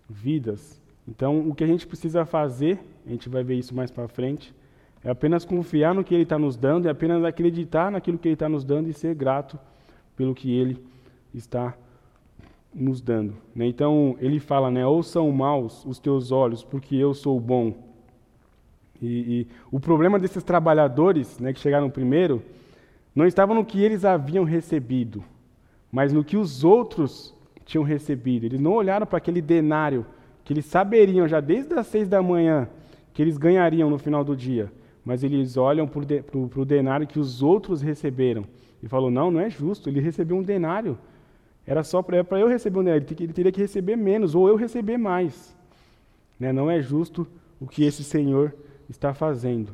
[0.09, 0.80] vidas.
[1.11, 4.55] Então, o que a gente precisa fazer, a gente vai ver isso mais para frente,
[5.03, 8.35] é apenas confiar no que Ele está nos dando, é apenas acreditar naquilo que Ele
[8.35, 9.59] está nos dando e ser grato
[10.17, 10.79] pelo que Ele
[11.35, 11.75] está
[12.73, 13.35] nos dando.
[13.55, 13.67] Né?
[13.67, 17.75] Então, ele fala, né, ou são maus os teus olhos, porque eu sou bom.
[19.03, 22.43] E, e o problema desses trabalhadores né, que chegaram primeiro,
[23.15, 25.25] não estava no que eles haviam recebido,
[25.91, 27.35] mas no que os outros
[27.65, 28.45] tinham recebido.
[28.45, 30.07] Eles não olharam para aquele denário
[30.51, 32.69] que eles saberiam já desde as seis da manhã
[33.15, 34.69] que eles ganhariam no final do dia,
[35.05, 36.01] mas eles olham para
[36.61, 38.45] o denário que os outros receberam
[38.83, 40.99] e falam: não, não é justo, ele recebeu um denário.
[41.65, 44.99] Era só para eu receber um denário, ele teria que receber menos, ou eu receber
[44.99, 45.57] mais.
[46.37, 46.53] Né?
[46.53, 47.29] Não é justo
[47.61, 48.53] o que esse Senhor
[48.89, 49.71] está fazendo.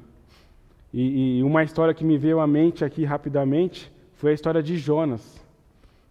[0.93, 4.77] E, e, uma história que me veio à mente aqui rapidamente foi a história de
[4.77, 5.43] Jonas.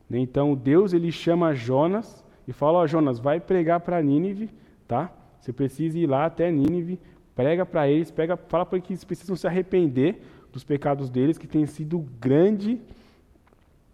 [0.09, 0.17] Né?
[0.17, 4.49] Então Deus ele chama Jonas e fala: Ó, Jonas, vai pregar para Nínive,
[4.87, 5.11] tá?
[5.39, 6.99] Você precisa ir lá até Nínive,
[7.35, 10.21] prega para eles, pega, fala para eles que precisam se arrepender
[10.51, 12.79] dos pecados deles, que tem sido grande,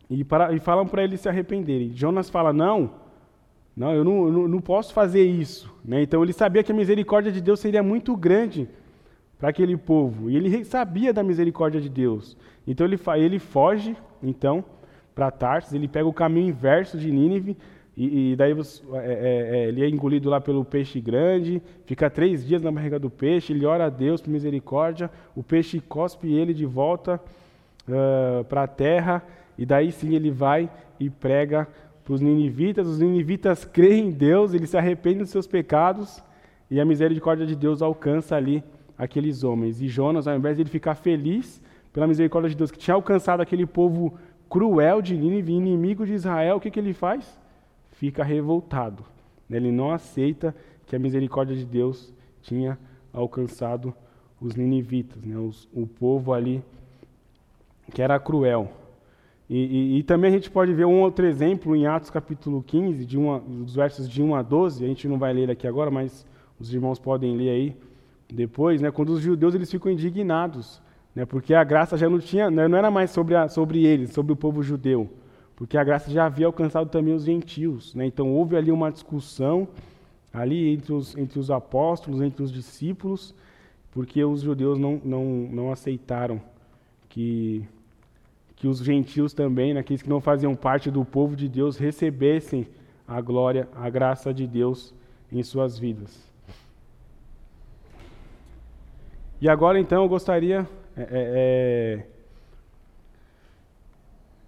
[0.10, 1.92] e, para, e falam para eles se arrependerem.
[1.94, 2.92] Jonas fala: Não,
[3.76, 5.74] não, eu não, eu não posso fazer isso.
[5.84, 6.04] Né?
[6.04, 8.70] Então ele sabia que a misericórdia de Deus seria muito grande
[9.40, 12.38] para aquele povo, e ele sabia da misericórdia de Deus.
[12.68, 14.64] Então ele, ele foge, então,
[15.16, 17.58] para Tarsis, ele pega o caminho inverso de Nínive,
[18.04, 22.10] e, e daí você, é, é, é, ele é engolido lá pelo peixe grande, fica
[22.10, 26.34] três dias na barriga do peixe, ele ora a Deus por misericórdia, o peixe cospe
[26.34, 27.22] ele de volta
[27.88, 29.24] uh, para a terra,
[29.56, 30.68] e daí sim ele vai
[31.00, 31.68] e prega
[32.04, 32.88] para os ninivitas.
[32.88, 36.24] Os ninivitas creem em Deus, eles se arrependem dos seus pecados,
[36.72, 38.64] e a misericórdia de Deus alcança ali
[38.98, 39.80] aqueles homens.
[39.80, 41.62] E Jonas, ao invés de ele ficar feliz
[41.94, 44.18] pela misericórdia de Deus que tinha alcançado aquele povo
[44.50, 47.40] cruel de Nínive, inimigo de Israel, o que, que ele faz?
[48.02, 49.06] Fica revoltado.
[49.48, 50.56] Ele não aceita
[50.88, 52.76] que a misericórdia de Deus tinha
[53.14, 53.94] alcançado
[54.42, 55.38] os ninivitas, né?
[55.38, 56.64] Os, o povo ali
[57.94, 58.72] que era cruel.
[59.48, 63.06] E, e, e, também a gente pode ver um outro exemplo em Atos capítulo 15,
[63.06, 65.92] de uma, dos versos de 1 a 12, a gente não vai ler aqui agora,
[65.92, 66.26] mas
[66.60, 67.78] os irmãos podem ler aí
[68.34, 68.90] depois, né?
[68.90, 70.82] quando os judeus eles ficam indignados
[71.14, 74.10] né, porque a graça já não tinha, né, não era mais sobre, a, sobre eles,
[74.10, 75.08] sobre o povo judeu,
[75.62, 77.94] porque a graça já havia alcançado também os gentios.
[77.94, 79.68] Né, então houve ali uma discussão
[80.34, 83.32] ali entre os, entre os apóstolos, entre os discípulos,
[83.92, 86.42] porque os judeus não, não, não aceitaram
[87.08, 87.64] que,
[88.56, 92.68] que os gentios também, né, aqueles que não faziam parte do povo de Deus, recebessem
[93.08, 94.96] a glória, a graça de Deus
[95.32, 96.28] em suas vidas.
[99.40, 102.06] E agora então eu gostaria é, é, é,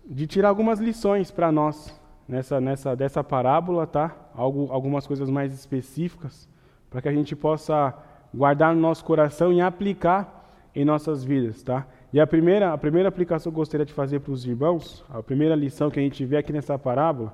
[0.06, 4.16] de tirar algumas lições para nós nessa, nessa dessa parábola, tá?
[4.36, 6.47] Algo, algumas coisas mais específicas
[6.89, 7.93] para que a gente possa
[8.34, 10.41] guardar no nosso coração e aplicar
[10.76, 11.88] em nossas vidas, tá?
[12.12, 15.22] E a primeira, a primeira aplicação que eu gostaria de fazer para os irmãos, a
[15.24, 17.34] primeira lição que a gente vê aqui nessa parábola,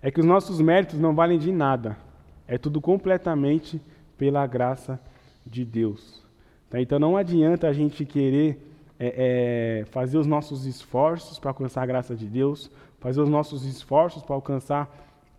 [0.00, 1.96] é que os nossos méritos não valem de nada.
[2.46, 3.80] É tudo completamente
[4.18, 5.00] pela graça
[5.46, 6.22] de Deus.
[6.68, 6.80] Tá?
[6.80, 8.71] Então não adianta a gente querer
[9.04, 13.64] é, é, fazer os nossos esforços para alcançar a graça de Deus, fazer os nossos
[13.64, 14.88] esforços para alcançar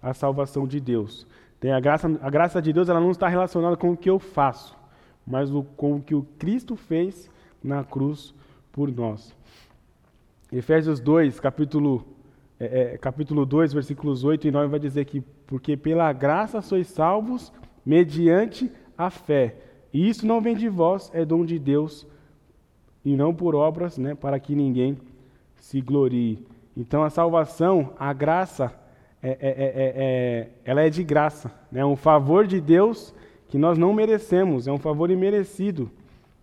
[0.02, 1.26] a salvação de Deus.
[1.62, 4.20] Tem a graça, a graça de Deus ela não está relacionada com o que eu
[4.20, 4.78] faço,
[5.26, 7.32] mas com o que o Cristo fez
[7.64, 8.36] na cruz
[8.70, 9.34] por nós.
[10.52, 12.06] Efésios 2, capítulo,
[12.60, 16.88] é, é capítulo 2, versículos 8 e 9 vai dizer que porque pela graça sois
[16.88, 17.50] salvos
[17.86, 19.56] mediante a fé.
[19.94, 22.06] E isso não vem de vós, é dom de Deus,
[23.04, 24.98] e não por obras, né, para que ninguém
[25.58, 26.46] se glorie.
[26.76, 28.74] Então a salvação, a graça,
[29.22, 31.52] é, é, é, é, ela é de graça.
[31.72, 31.86] É né?
[31.86, 33.14] um favor de Deus
[33.48, 35.90] que nós não merecemos, é um favor imerecido.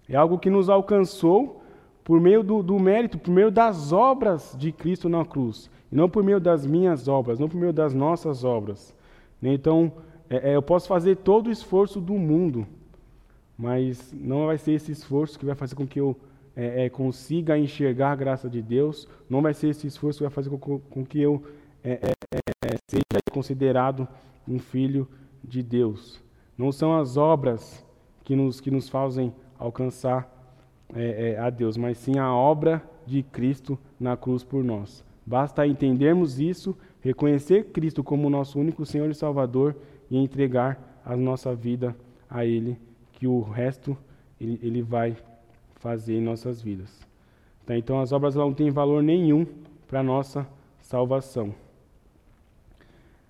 [0.08, 1.62] É algo que nos alcançou
[2.02, 5.70] por meio do, do mérito, por meio das obras de Cristo na cruz.
[5.90, 8.94] E não por meio das minhas obras, não por meio das nossas obras.
[9.40, 9.52] Né?
[9.52, 9.92] Então,
[10.28, 12.66] é, é, eu posso fazer todo o esforço do mundo,
[13.58, 16.16] mas não vai ser esse esforço que vai fazer com que eu
[16.56, 20.32] é, é, consiga enxergar a graça de Deus, não vai ser esse esforço que vai
[20.32, 21.42] fazer com, com que eu
[21.82, 24.06] é, é, é, seja considerado
[24.46, 25.08] um filho
[25.42, 26.22] de Deus.
[26.58, 27.84] Não são as obras
[28.24, 30.36] que nos, que nos fazem alcançar
[31.38, 35.04] a Deus, mas sim a obra de Cristo na cruz por nós.
[35.24, 39.76] Basta entendermos isso, reconhecer Cristo como nosso único Senhor e Salvador
[40.10, 41.96] e entregar a nossa vida
[42.28, 42.76] a Ele,
[43.12, 43.96] que o resto
[44.40, 45.16] Ele, ele vai
[45.80, 47.00] fazer em nossas vidas.
[47.66, 47.76] Tá?
[47.76, 49.44] Então as obras não têm valor nenhum
[49.88, 50.46] para a nossa
[50.80, 51.52] salvação.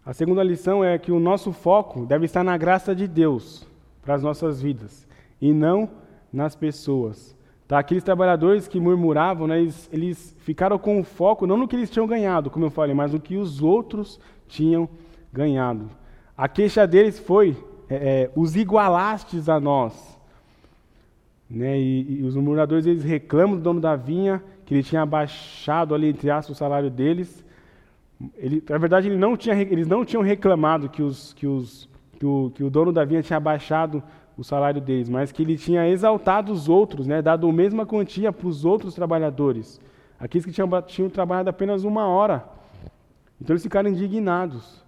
[0.04, 3.66] A segunda lição é que o nosso foco deve estar na graça de Deus
[4.02, 5.06] para as nossas vidas
[5.40, 5.88] e não
[6.32, 7.36] nas pessoas.
[7.68, 7.78] Tá?
[7.78, 11.90] Aqueles trabalhadores que murmuravam, né, eles, eles ficaram com o foco não no que eles
[11.90, 14.88] tinham ganhado, como eu falei, mas no que os outros tinham
[15.32, 15.88] ganhado.
[16.36, 17.56] A queixa deles foi:
[17.88, 20.18] é, é, os igualastes a nós.
[21.50, 21.78] Né?
[21.80, 26.08] E, e, os murmuradores eles reclamam do dono da vinha que ele tinha abaixado ali
[26.08, 27.44] entre aspas o salário deles.
[28.36, 31.88] Ele, na verdade, ele não tinha, eles não tinham reclamado que, os, que, os,
[32.18, 34.02] que, o, que o dono da vinha tinha abaixado
[34.36, 37.20] o salário deles, mas que ele tinha exaltado os outros, né?
[37.20, 39.80] dado a mesma quantia para os outros trabalhadores,
[40.18, 42.44] aqueles que tinham, tinham trabalhado apenas uma hora.
[43.40, 44.84] Então eles ficaram indignados.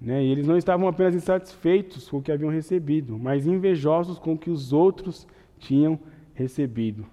[0.00, 0.22] Né?
[0.22, 4.38] E eles não estavam apenas insatisfeitos com o que haviam recebido, mas invejosos com o
[4.38, 5.26] que os outros
[5.58, 5.98] tinham
[6.34, 7.06] recebido.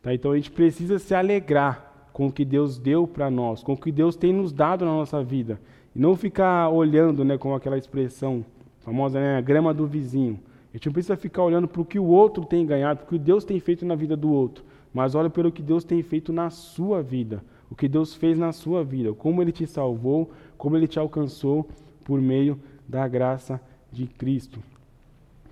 [0.00, 0.12] Tá?
[0.12, 3.76] Então a gente precisa se alegrar com o que Deus deu para nós, com o
[3.76, 5.60] que Deus tem nos dado na nossa vida.
[5.94, 8.44] E não ficar olhando né, com aquela expressão
[8.80, 10.38] famosa, né, a grama do vizinho.
[10.72, 13.08] A gente não precisa ficar olhando para o que o outro tem ganhado, para o
[13.10, 16.32] que Deus tem feito na vida do outro, mas olha pelo que Deus tem feito
[16.32, 20.76] na sua vida, o que Deus fez na sua vida, como Ele te salvou, como
[20.76, 21.68] Ele te alcançou
[22.04, 24.60] por meio da graça de Cristo.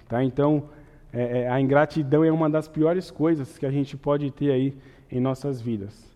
[0.09, 0.24] Tá?
[0.24, 0.64] Então,
[1.12, 4.74] é, é, a ingratidão é uma das piores coisas que a gente pode ter aí
[5.11, 6.11] em nossas vidas.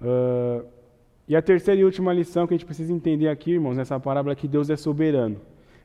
[0.00, 0.66] Uh,
[1.28, 4.32] e a terceira e última lição que a gente precisa entender aqui, irmãos, nessa parábola
[4.32, 5.40] é que Deus é soberano.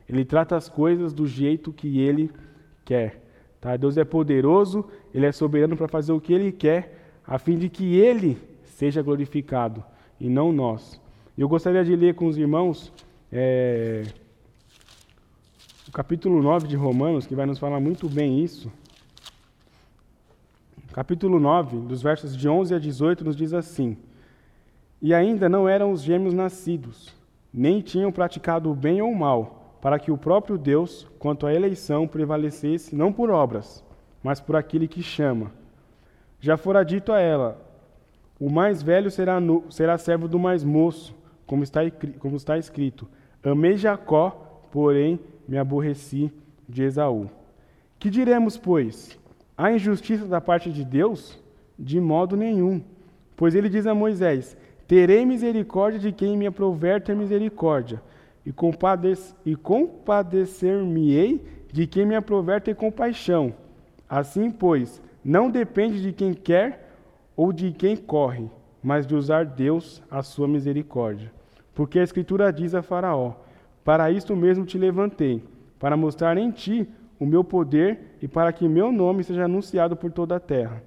[0.09, 2.31] Ele trata as coisas do jeito que Ele
[2.83, 3.21] quer.
[3.61, 3.77] Tá?
[3.77, 7.69] Deus é poderoso, Ele é soberano para fazer o que Ele quer, a fim de
[7.69, 9.83] que Ele seja glorificado
[10.19, 10.99] e não nós.
[11.37, 12.91] Eu gostaria de ler com os irmãos
[13.31, 14.03] é,
[15.87, 18.71] o capítulo 9 de Romanos, que vai nos falar muito bem isso.
[20.91, 23.97] Capítulo 9, dos versos de 11 a 18, nos diz assim:
[25.01, 27.15] E ainda não eram os gêmeos nascidos,
[27.53, 31.53] nem tinham praticado o bem ou o mal, para que o próprio Deus, quanto à
[31.53, 33.83] eleição, prevalecesse não por obras,
[34.21, 35.51] mas por aquele que chama.
[36.39, 37.61] Já fora dito a ela:
[38.39, 41.15] O mais velho será, no, será servo do mais moço,
[41.45, 41.79] como está,
[42.19, 43.07] como está escrito:
[43.41, 46.31] Amei Jacó, porém me aborreci
[46.67, 47.29] de Esaú.
[47.99, 49.17] Que diremos, pois?
[49.57, 51.39] Há injustiça da parte de Deus?
[51.77, 52.81] De modo nenhum.
[53.35, 58.01] Pois ele diz a Moisés: Terei misericórdia de quem me aprover ter misericórdia,
[58.45, 58.53] e,
[59.45, 63.53] e compadecer-me-ei de quem me aprover ter compaixão.
[64.09, 66.93] Assim, pois, não depende de quem quer
[67.35, 68.49] ou de quem corre,
[68.81, 71.31] mas de usar Deus a sua misericórdia.
[71.75, 73.33] Porque a Escritura diz a Faraó:
[73.87, 75.41] para isto mesmo te levantei,
[75.79, 80.11] para mostrar em ti o meu poder e para que meu nome seja anunciado por
[80.11, 80.83] toda a terra.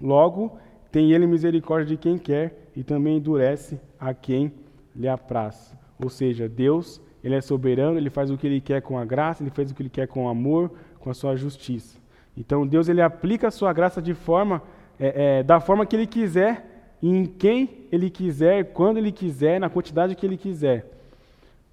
[0.00, 0.58] Logo,
[0.92, 4.52] tem ele misericórdia de quem quer e também endurece a quem
[4.94, 5.76] lhe apraz.
[6.00, 9.42] Ou seja, Deus, ele é soberano, ele faz o que ele quer com a graça,
[9.42, 10.70] ele faz o que ele quer com o amor,
[11.00, 11.98] com a sua justiça.
[12.36, 14.62] Então Deus ele aplica a sua graça de forma
[15.00, 19.68] é, é, da forma que ele quiser, em quem ele quiser, quando ele quiser, na
[19.68, 20.91] quantidade que ele quiser.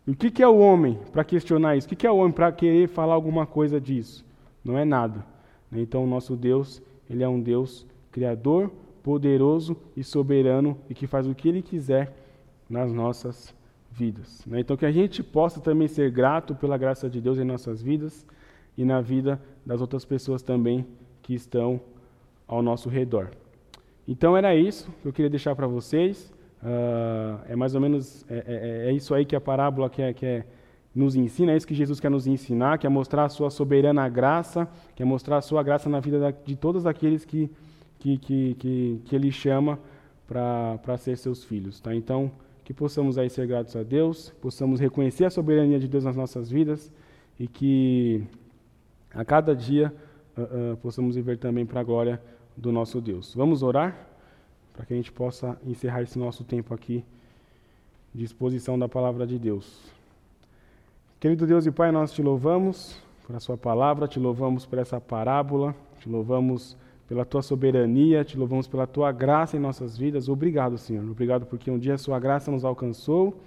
[0.07, 1.87] E o que, que é o homem para questionar isso?
[1.87, 4.25] O que, que é o homem para querer falar alguma coisa disso?
[4.63, 5.25] Não é nada.
[5.71, 5.81] Né?
[5.81, 8.71] Então, o nosso Deus, ele é um Deus criador,
[9.03, 12.13] poderoso e soberano e que faz o que ele quiser
[12.69, 13.53] nas nossas
[13.91, 14.43] vidas.
[14.45, 14.59] Né?
[14.59, 18.25] Então, que a gente possa também ser grato pela graça de Deus em nossas vidas
[18.77, 20.85] e na vida das outras pessoas também
[21.21, 21.79] que estão
[22.47, 23.29] ao nosso redor.
[24.07, 26.33] Então, era isso que eu queria deixar para vocês.
[26.62, 30.45] Uh, é mais ou menos é, é, é, isso aí que a parábola quer, quer
[30.93, 34.68] nos ensina, é isso que Jesus quer nos ensinar, quer mostrar a sua soberana graça,
[34.93, 37.49] quer mostrar a sua graça na vida de todos aqueles que,
[37.97, 39.80] que, que, que, que Ele chama
[40.28, 41.80] para ser seus filhos.
[41.80, 41.95] Tá?
[41.95, 42.32] Então,
[42.66, 46.49] que possamos aí ser gratos a Deus, possamos reconhecer a soberania de Deus nas nossas
[46.49, 46.91] vidas
[47.39, 48.24] e que
[49.14, 49.93] a cada dia
[50.38, 52.22] uh, uh, possamos viver também para a glória
[52.57, 53.34] do nosso Deus.
[53.34, 54.09] Vamos orar
[54.80, 57.03] para que a gente possa encerrar esse nosso tempo aqui
[58.15, 59.77] de exposição da palavra de Deus.
[61.19, 65.01] Querido Deus e Pai, nós te louvamos por a sua palavra, te louvamos por essa
[65.01, 66.77] parábola, te louvamos
[67.09, 70.30] pela tua soberania, te louvamos pela tua graça em nossas vidas.
[70.30, 71.03] Obrigado, Senhor.
[71.11, 73.38] Obrigado porque um dia a sua graça nos alcançou.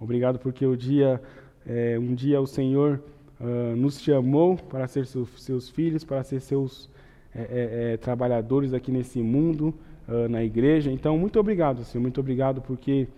[0.00, 1.22] Obrigado porque o dia,
[1.64, 3.00] é, um dia o Senhor
[3.40, 6.90] uh, nos chamou para ser seus, seus filhos, para ser seus
[7.32, 9.72] é, é, trabalhadores aqui nesse mundo,
[10.08, 10.90] uh, na igreja.
[10.90, 12.02] Então, muito obrigado, Senhor.
[12.02, 13.08] Muito obrigado porque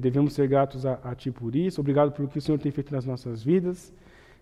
[0.00, 1.80] devemos ser gratos a, a Ti por isso.
[1.80, 3.92] Obrigado pelo que o Senhor tem feito nas nossas vidas.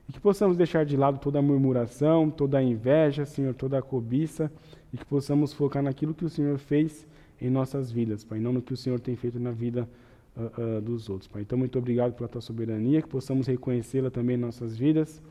[0.09, 3.83] E que possamos deixar de lado toda a murmuração, toda a inveja, Senhor, toda a
[3.83, 4.51] cobiça,
[4.93, 7.07] e que possamos focar naquilo que o Senhor fez
[7.41, 9.89] em nossas vidas, Pai, não no que o Senhor tem feito na vida
[10.35, 11.43] uh, uh, dos outros, Pai.
[11.43, 15.23] Então, muito obrigado pela tua soberania, que possamos reconhecê-la também em nossas vidas,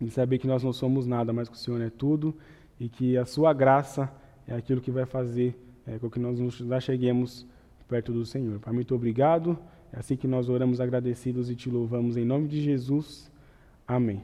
[0.00, 2.34] e saber que nós não somos nada, mas que o Senhor é tudo,
[2.78, 4.12] e que a sua graça
[4.50, 7.46] é aquilo que vai fazer é, com que nós nos acheguemos
[7.88, 8.58] perto do Senhor.
[8.58, 9.58] Pai, muito obrigado.
[9.92, 13.30] É assim que nós oramos agradecidos e te louvamos em nome de Jesus.
[13.86, 14.22] Amém.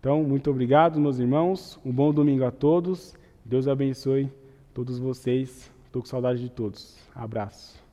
[0.00, 1.78] Então, muito obrigado, meus irmãos.
[1.84, 3.14] Um bom domingo a todos.
[3.44, 4.30] Deus abençoe
[4.72, 5.70] todos vocês.
[5.86, 6.96] Estou com saudade de todos.
[7.14, 7.87] Abraço.